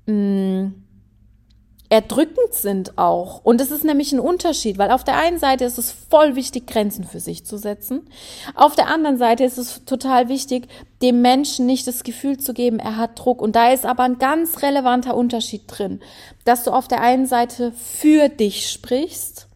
[0.06, 0.81] mh, mm,
[1.92, 3.44] erdrückend sind auch.
[3.44, 6.66] Und es ist nämlich ein Unterschied, weil auf der einen Seite ist es voll wichtig,
[6.66, 8.08] Grenzen für sich zu setzen.
[8.54, 10.68] Auf der anderen Seite ist es total wichtig,
[11.02, 13.42] dem Menschen nicht das Gefühl zu geben, er hat Druck.
[13.42, 16.00] Und da ist aber ein ganz relevanter Unterschied drin,
[16.46, 19.48] dass du auf der einen Seite für dich sprichst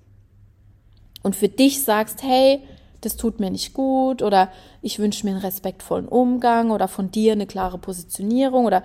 [1.22, 2.60] und für dich sagst, hey,
[3.00, 4.50] das tut mir nicht gut oder
[4.82, 8.82] ich wünsche mir einen respektvollen Umgang oder von dir eine klare Positionierung oder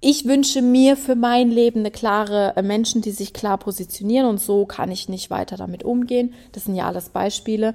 [0.00, 4.40] ich wünsche mir für mein Leben eine klare äh, Menschen, die sich klar positionieren und
[4.40, 6.32] so kann ich nicht weiter damit umgehen.
[6.52, 7.74] Das sind ja alles Beispiele.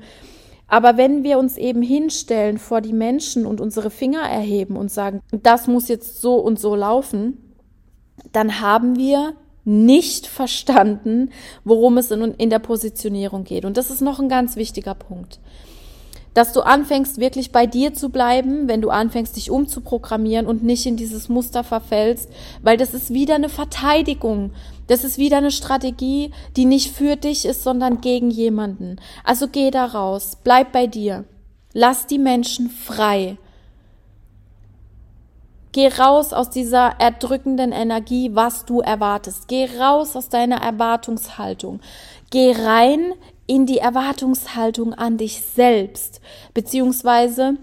[0.67, 5.21] Aber wenn wir uns eben hinstellen vor die Menschen und unsere Finger erheben und sagen,
[5.31, 7.55] das muss jetzt so und so laufen,
[8.31, 11.29] dann haben wir nicht verstanden,
[11.63, 13.65] worum es in, in der Positionierung geht.
[13.65, 15.39] Und das ist noch ein ganz wichtiger Punkt
[16.35, 20.85] dass du anfängst, wirklich bei dir zu bleiben, wenn du anfängst, dich umzuprogrammieren und nicht
[20.85, 22.29] in dieses Muster verfällst,
[22.61, 24.51] weil das ist wieder eine Verteidigung.
[24.87, 28.97] Das ist wieder eine Strategie, die nicht für dich ist, sondern gegen jemanden.
[29.23, 31.23] Also geh da raus, bleib bei dir.
[31.71, 33.37] Lass die Menschen frei.
[35.71, 39.47] Geh raus aus dieser erdrückenden Energie, was du erwartest.
[39.47, 41.79] Geh raus aus deiner Erwartungshaltung.
[42.29, 43.13] Geh rein
[43.47, 46.21] in die Erwartungshaltung an dich selbst,
[46.53, 47.57] beziehungsweise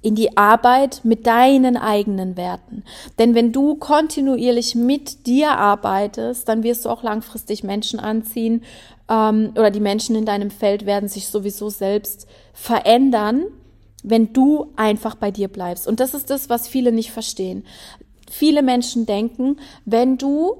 [0.00, 2.82] in die Arbeit mit deinen eigenen Werten.
[3.18, 8.62] Denn wenn du kontinuierlich mit dir arbeitest, dann wirst du auch langfristig Menschen anziehen
[9.08, 13.44] ähm, oder die Menschen in deinem Feld werden sich sowieso selbst verändern,
[14.02, 15.86] wenn du einfach bei dir bleibst.
[15.86, 17.64] Und das ist das, was viele nicht verstehen.
[18.30, 20.56] Viele Menschen denken, wenn du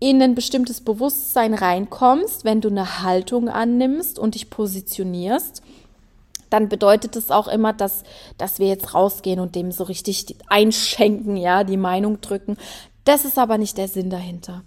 [0.00, 5.62] in ein bestimmtes Bewusstsein reinkommst, wenn du eine Haltung annimmst und dich positionierst,
[6.50, 8.04] dann bedeutet es auch immer, dass,
[8.38, 12.56] dass wir jetzt rausgehen und dem so richtig einschenken, ja, die Meinung drücken.
[13.04, 14.62] Das ist aber nicht der Sinn dahinter,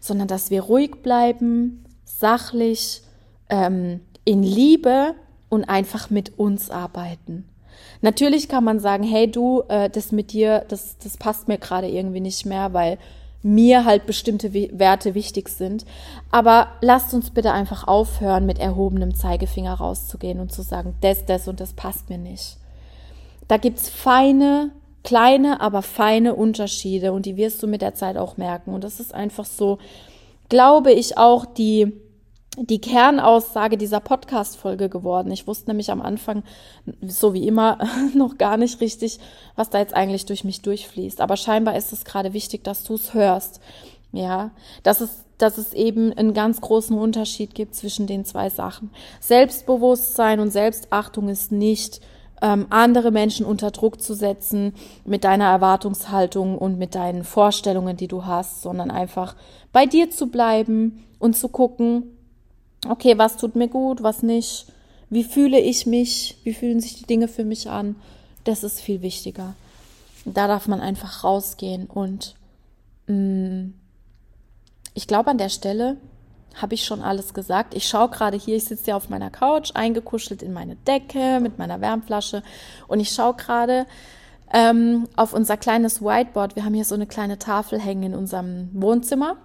[0.00, 3.02] sondern dass wir ruhig bleiben, sachlich,
[3.48, 5.14] ähm, in Liebe
[5.48, 7.48] und einfach mit uns arbeiten.
[8.00, 11.88] Natürlich kann man sagen, hey du, äh, das mit dir, das, das passt mir gerade
[11.88, 12.98] irgendwie nicht mehr, weil
[13.46, 15.86] mir halt bestimmte Werte wichtig sind.
[16.32, 21.46] Aber lasst uns bitte einfach aufhören, mit erhobenem Zeigefinger rauszugehen und zu sagen, das, das
[21.46, 22.56] und das passt mir nicht.
[23.46, 24.72] Da gibt's feine,
[25.04, 28.74] kleine, aber feine Unterschiede und die wirst du mit der Zeit auch merken.
[28.74, 29.78] Und das ist einfach so,
[30.48, 31.92] glaube ich, auch die
[32.56, 35.30] die Kernaussage dieser Podcast-Folge geworden.
[35.30, 36.42] Ich wusste nämlich am Anfang,
[37.02, 37.78] so wie immer,
[38.14, 39.18] noch gar nicht richtig,
[39.54, 41.20] was da jetzt eigentlich durch mich durchfließt.
[41.20, 43.60] Aber scheinbar ist es gerade wichtig, dass du es hörst.
[44.12, 44.50] Ja,
[44.82, 48.90] dass es, dass es eben einen ganz großen Unterschied gibt zwischen den zwei Sachen.
[49.20, 52.00] Selbstbewusstsein und Selbstachtung ist nicht,
[52.40, 58.08] ähm, andere Menschen unter Druck zu setzen mit deiner Erwartungshaltung und mit deinen Vorstellungen, die
[58.08, 59.36] du hast, sondern einfach
[59.72, 62.15] bei dir zu bleiben und zu gucken,
[62.90, 64.66] okay, was tut mir gut, was nicht,
[65.10, 67.96] wie fühle ich mich, wie fühlen sich die Dinge für mich an,
[68.44, 69.54] das ist viel wichtiger.
[70.24, 72.34] Da darf man einfach rausgehen und
[73.06, 73.74] mh, mm,
[74.94, 75.98] ich glaube an der Stelle
[76.54, 77.74] habe ich schon alles gesagt.
[77.74, 81.58] Ich schaue gerade hier, ich sitze ja auf meiner Couch, eingekuschelt in meine Decke mit
[81.58, 82.42] meiner Wärmflasche
[82.88, 83.86] und ich schaue gerade
[84.52, 86.56] ähm, auf unser kleines Whiteboard.
[86.56, 89.36] Wir haben hier so eine kleine Tafel hängen in unserem Wohnzimmer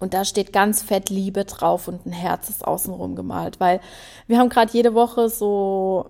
[0.00, 3.80] und da steht ganz fett Liebe drauf und ein Herz ist außenrum gemalt, weil
[4.26, 6.06] wir haben gerade jede Woche so,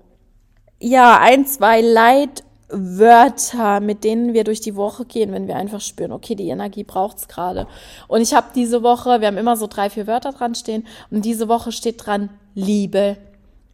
[0.79, 6.13] ja, ein, zwei Leitwörter, mit denen wir durch die Woche gehen, wenn wir einfach spüren,
[6.13, 7.67] okay, die Energie braucht's gerade.
[8.09, 11.25] Und ich habe diese Woche, wir haben immer so drei, vier Wörter dran stehen und
[11.25, 13.17] diese Woche steht dran Liebe.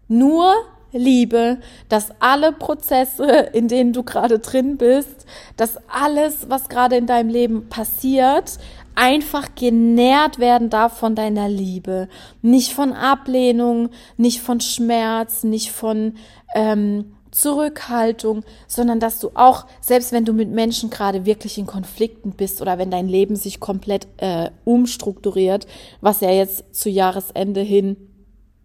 [0.09, 0.55] Nur
[0.93, 1.59] Liebe,
[1.89, 7.29] dass alle Prozesse, in denen du gerade drin bist, dass alles, was gerade in deinem
[7.29, 8.59] Leben passiert,
[8.97, 12.09] einfach genährt werden darf von deiner Liebe.
[12.43, 16.15] Nicht von Ablehnung, nicht von Schmerz, nicht von
[16.55, 22.33] ähm, Zurückhaltung, sondern dass du auch, selbst wenn du mit Menschen gerade wirklich in Konflikten
[22.33, 25.67] bist oder wenn dein Leben sich komplett äh, umstrukturiert,
[26.01, 27.97] was ja jetzt zu Jahresende hin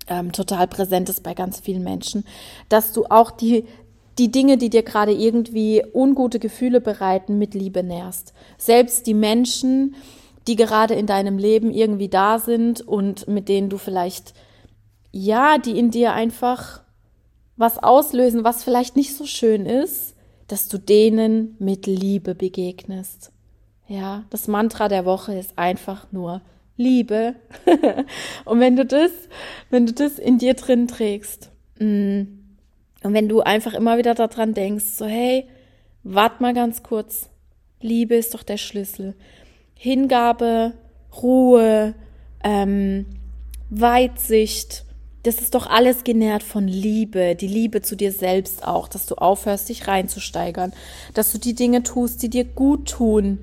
[0.08, 2.24] ähm, total präsent ist bei ganz vielen Menschen,
[2.70, 3.66] dass du auch die
[4.18, 8.34] die Dinge, die dir gerade irgendwie ungute Gefühle bereiten, mit Liebe nährst.
[8.58, 9.96] Selbst die Menschen,
[10.48, 14.34] die gerade in deinem Leben irgendwie da sind und mit denen du vielleicht,
[15.12, 16.82] ja, die in dir einfach
[17.58, 20.16] was auslösen, was vielleicht nicht so schön ist,
[20.48, 23.32] dass du denen mit Liebe begegnest.
[23.88, 26.42] Ja, das Mantra der Woche ist einfach nur
[26.78, 27.36] Liebe.
[28.46, 29.12] und wenn du das,
[29.70, 32.22] wenn du das in dir drin trägst, mm,
[33.04, 35.48] und wenn du einfach immer wieder daran denkst, so hey,
[36.04, 37.30] wart mal ganz kurz,
[37.82, 39.16] Liebe ist doch der Schlüssel.
[39.84, 40.74] Hingabe,
[41.24, 41.96] Ruhe,
[42.44, 43.08] ähm,
[43.72, 44.86] Weitsicht,
[45.24, 49.16] das ist doch alles genährt von Liebe, die Liebe zu dir selbst auch, dass du
[49.16, 50.72] aufhörst, dich reinzusteigern,
[51.16, 53.40] dass du die Dinge tust, die dir gut tun,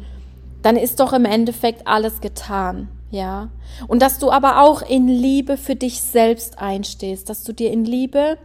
[0.63, 3.51] dann ist doch im Endeffekt alles getan, ja.
[3.89, 7.85] Und dass du aber auch in Liebe für dich selbst einstehst, dass du dir in
[7.85, 8.39] Liebe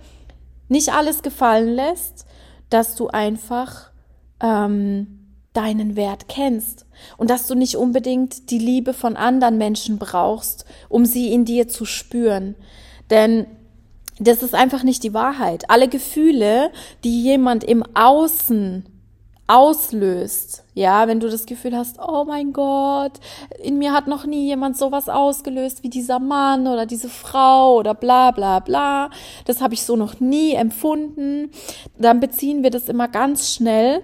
[0.67, 2.25] nicht alles gefallen lässt,
[2.71, 3.91] dass du einfach
[4.41, 5.22] ähm,
[5.53, 6.85] deinen Wert kennst
[7.17, 11.67] und dass du nicht unbedingt die Liebe von anderen Menschen brauchst, um sie in dir
[11.67, 12.55] zu spüren.
[13.09, 13.45] Denn
[14.19, 15.69] das ist einfach nicht die Wahrheit.
[15.69, 16.71] Alle Gefühle,
[17.03, 18.85] die jemand im Außen
[19.45, 23.19] auslöst, ja, wenn du das Gefühl hast, oh mein Gott,
[23.61, 27.93] in mir hat noch nie jemand sowas ausgelöst wie dieser Mann oder diese Frau oder
[27.93, 29.09] bla bla bla,
[29.45, 31.51] das habe ich so noch nie empfunden,
[31.97, 34.01] dann beziehen wir das immer ganz schnell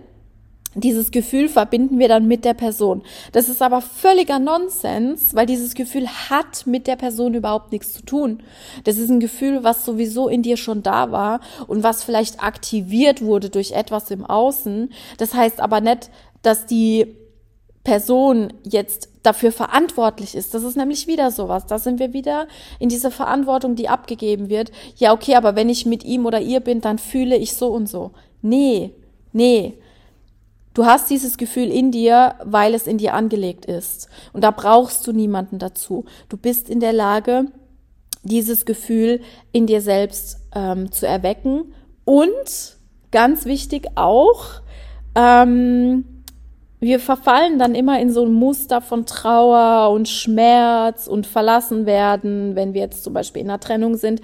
[0.75, 3.01] dieses Gefühl verbinden wir dann mit der Person.
[3.31, 8.03] Das ist aber völliger Nonsens, weil dieses Gefühl hat mit der Person überhaupt nichts zu
[8.03, 8.43] tun.
[8.83, 13.23] Das ist ein Gefühl, was sowieso in dir schon da war und was vielleicht aktiviert
[13.23, 14.91] wurde durch etwas im Außen.
[15.17, 16.11] Das heißt aber nicht,
[16.43, 17.15] dass die
[17.83, 20.53] Person jetzt dafür verantwortlich ist.
[20.53, 21.65] Das ist nämlich wieder sowas.
[21.65, 22.47] Da sind wir wieder
[22.77, 24.71] in dieser Verantwortung, die abgegeben wird.
[24.97, 27.87] Ja, okay, aber wenn ich mit ihm oder ihr bin, dann fühle ich so und
[27.87, 28.11] so.
[28.43, 28.93] Nee,
[29.33, 29.73] nee.
[30.73, 34.07] Du hast dieses Gefühl in dir, weil es in dir angelegt ist.
[34.33, 36.05] Und da brauchst du niemanden dazu.
[36.29, 37.45] Du bist in der Lage,
[38.23, 41.73] dieses Gefühl in dir selbst ähm, zu erwecken.
[42.05, 42.77] Und
[43.11, 44.61] ganz wichtig auch,
[45.15, 46.05] ähm,
[46.79, 52.55] wir verfallen dann immer in so ein Muster von Trauer und Schmerz und verlassen werden,
[52.55, 54.21] wenn wir jetzt zum Beispiel in einer Trennung sind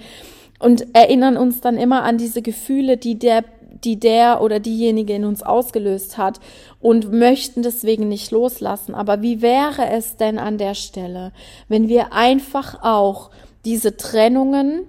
[0.58, 3.44] und erinnern uns dann immer an diese Gefühle, die der
[3.84, 6.40] die der oder diejenige in uns ausgelöst hat
[6.80, 8.94] und möchten deswegen nicht loslassen.
[8.94, 11.32] Aber wie wäre es denn an der Stelle,
[11.68, 13.30] wenn wir einfach auch
[13.64, 14.82] diese Trennungen,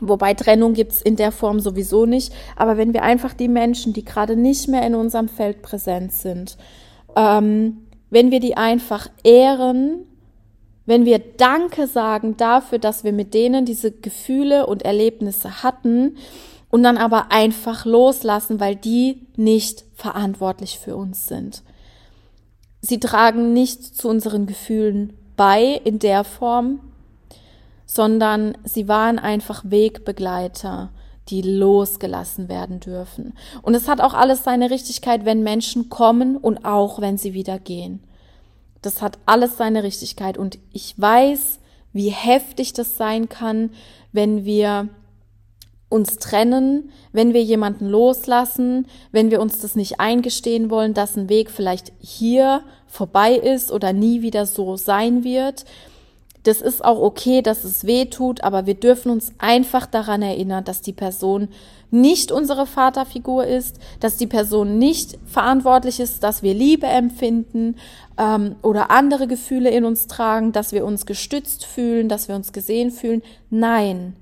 [0.00, 4.04] wobei Trennung gibt's in der Form sowieso nicht, aber wenn wir einfach die Menschen, die
[4.04, 6.56] gerade nicht mehr in unserem Feld präsent sind,
[7.16, 10.06] ähm, wenn wir die einfach ehren,
[10.86, 16.16] wenn wir Danke sagen dafür, dass wir mit denen diese Gefühle und Erlebnisse hatten,
[16.74, 21.62] und dann aber einfach loslassen, weil die nicht verantwortlich für uns sind.
[22.80, 26.80] Sie tragen nicht zu unseren Gefühlen bei in der Form,
[27.86, 30.90] sondern sie waren einfach Wegbegleiter,
[31.28, 33.34] die losgelassen werden dürfen.
[33.62, 37.60] Und es hat auch alles seine Richtigkeit, wenn Menschen kommen und auch wenn sie wieder
[37.60, 38.02] gehen.
[38.82, 41.60] Das hat alles seine Richtigkeit und ich weiß,
[41.92, 43.70] wie heftig das sein kann,
[44.10, 44.88] wenn wir
[45.94, 51.28] uns trennen, wenn wir jemanden loslassen, wenn wir uns das nicht eingestehen wollen, dass ein
[51.28, 55.64] Weg vielleicht hier vorbei ist oder nie wieder so sein wird.
[56.42, 60.64] Das ist auch okay, dass es weh tut, aber wir dürfen uns einfach daran erinnern,
[60.64, 61.48] dass die Person
[61.92, 67.76] nicht unsere Vaterfigur ist, dass die Person nicht verantwortlich ist, dass wir Liebe empfinden
[68.18, 72.52] ähm, oder andere Gefühle in uns tragen, dass wir uns gestützt fühlen, dass wir uns
[72.52, 73.22] gesehen fühlen.
[73.48, 74.16] Nein,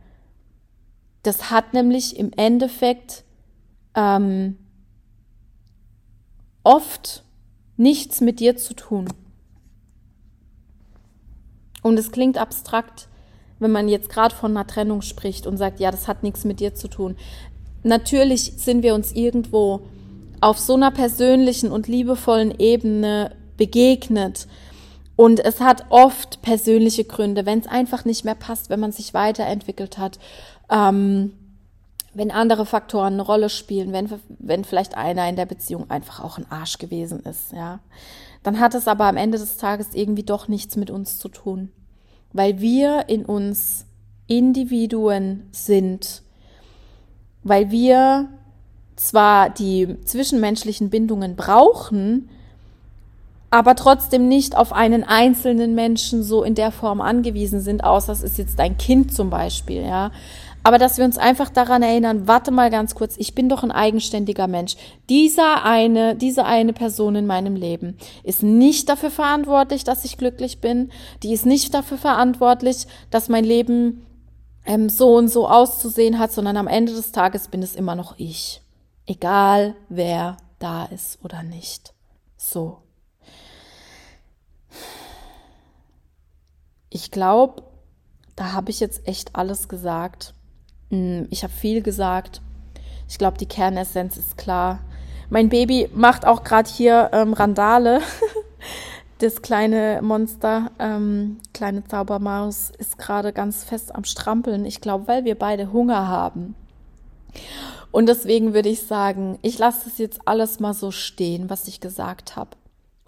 [1.23, 3.25] das hat nämlich im Endeffekt
[3.95, 4.57] ähm,
[6.65, 7.25] oft
[7.77, 9.09] nichts mit dir zu tun.
[11.83, 13.09] Und es klingt abstrakt,
[13.59, 16.61] wenn man jetzt gerade von einer Trennung spricht und sagt, ja, das hat nichts mit
[16.61, 17.17] dir zu tun.
[17.83, 19.83] Natürlich sind wir uns irgendwo
[20.41, 24.49] auf so einer persönlichen und liebevollen Ebene begegnet.
[25.15, 29.13] Und es hat oft persönliche Gründe, wenn es einfach nicht mehr passt, wenn man sich
[29.15, 30.19] weiterentwickelt hat
[30.73, 31.33] ähm,
[32.15, 34.09] wenn andere Faktoren eine Rolle spielen, wenn,
[34.39, 37.81] wenn vielleicht einer in der Beziehung einfach auch ein Arsch gewesen ist, ja,
[38.43, 41.71] dann hat es aber am Ende des Tages irgendwie doch nichts mit uns zu tun,
[42.33, 43.87] weil wir in uns
[44.27, 46.23] Individuen sind,
[47.45, 48.29] weil wir
[48.97, 52.29] zwar die zwischenmenschlichen Bindungen brauchen,
[53.53, 58.23] aber trotzdem nicht auf einen einzelnen Menschen so in der Form angewiesen sind, außer es
[58.23, 60.11] ist jetzt dein Kind zum Beispiel, ja.
[60.63, 63.71] Aber dass wir uns einfach daran erinnern, warte mal ganz kurz, ich bin doch ein
[63.71, 64.77] eigenständiger Mensch.
[65.11, 70.63] Dieser eine, diese eine Person in meinem Leben ist nicht dafür verantwortlich, dass ich glücklich
[70.63, 70.91] bin.
[71.23, 74.07] Die ist nicht dafür verantwortlich, dass mein Leben
[74.65, 78.15] ähm, so und so auszusehen hat, sondern am Ende des Tages bin es immer noch
[78.17, 78.63] ich.
[79.05, 81.93] Egal wer da ist oder nicht.
[82.39, 82.79] So.
[86.95, 87.63] Ich glaube,
[88.37, 90.35] da habe ich jetzt echt alles gesagt.
[90.91, 92.43] Hm, ich habe viel gesagt.
[93.09, 94.81] Ich glaube, die Kernessenz ist klar.
[95.31, 98.01] Mein Baby macht auch gerade hier ähm, Randale.
[99.19, 104.67] das kleine Monster, ähm, kleine Zaubermaus, ist gerade ganz fest am Strampeln.
[104.67, 106.55] Ich glaube, weil wir beide Hunger haben.
[107.91, 111.81] Und deswegen würde ich sagen, ich lasse das jetzt alles mal so stehen, was ich
[111.81, 112.51] gesagt habe.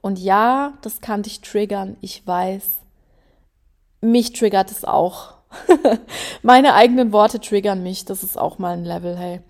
[0.01, 2.84] Und ja, das kann dich triggern, ich weiß.
[4.05, 5.35] Mich triggert es auch.
[6.43, 9.41] Meine eigenen Worte triggern mich, das ist auch mal ein Level, hey.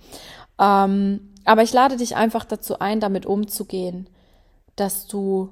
[0.59, 4.09] Ähm, aber ich lade dich einfach dazu ein, damit umzugehen,
[4.77, 5.51] dass du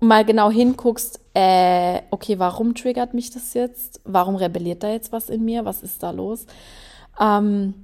[0.00, 4.00] mal genau hinguckst, äh, okay, warum triggert mich das jetzt?
[4.04, 5.64] Warum rebelliert da jetzt was in mir?
[5.64, 6.46] Was ist da los?
[7.20, 7.74] Ähm,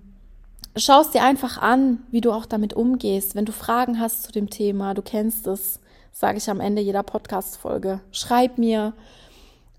[0.77, 3.35] schaust dir einfach an, wie du auch damit umgehst.
[3.35, 5.81] Wenn du Fragen hast zu dem Thema, du kennst es,
[6.15, 8.01] sage ich am Ende jeder Podcast-Folge.
[8.13, 8.95] Schreib mir,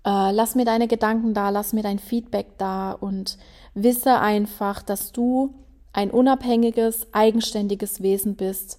[0.04, 3.38] äh, lass mir deine Gedanken da, lass mir dein Feedback da und
[3.74, 5.54] wisse einfach, dass du
[5.94, 8.78] ein unabhängiges, eigenständiges Wesen bist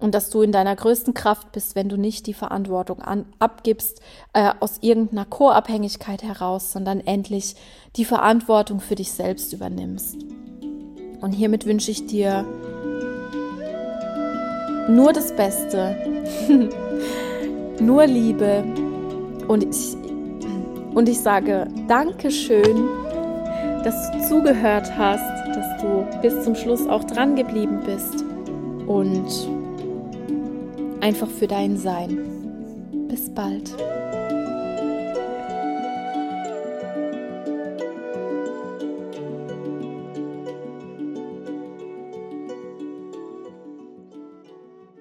[0.00, 4.00] und dass du in deiner größten Kraft bist, wenn du nicht die Verantwortung an, abgibst
[4.32, 7.54] äh, aus irgendeiner Co-Abhängigkeit heraus, sondern endlich
[7.94, 10.16] die Verantwortung für dich selbst übernimmst.
[11.20, 12.44] Und hiermit wünsche ich dir
[14.88, 15.96] nur das Beste,
[17.80, 18.64] nur Liebe
[19.48, 19.96] und ich,
[20.94, 22.88] und ich sage Dankeschön,
[23.84, 25.24] dass du zugehört hast,
[25.54, 28.24] dass du bis zum Schluss auch dran geblieben bist
[28.86, 29.26] und
[31.00, 32.18] einfach für dein Sein.
[33.08, 33.72] Bis bald.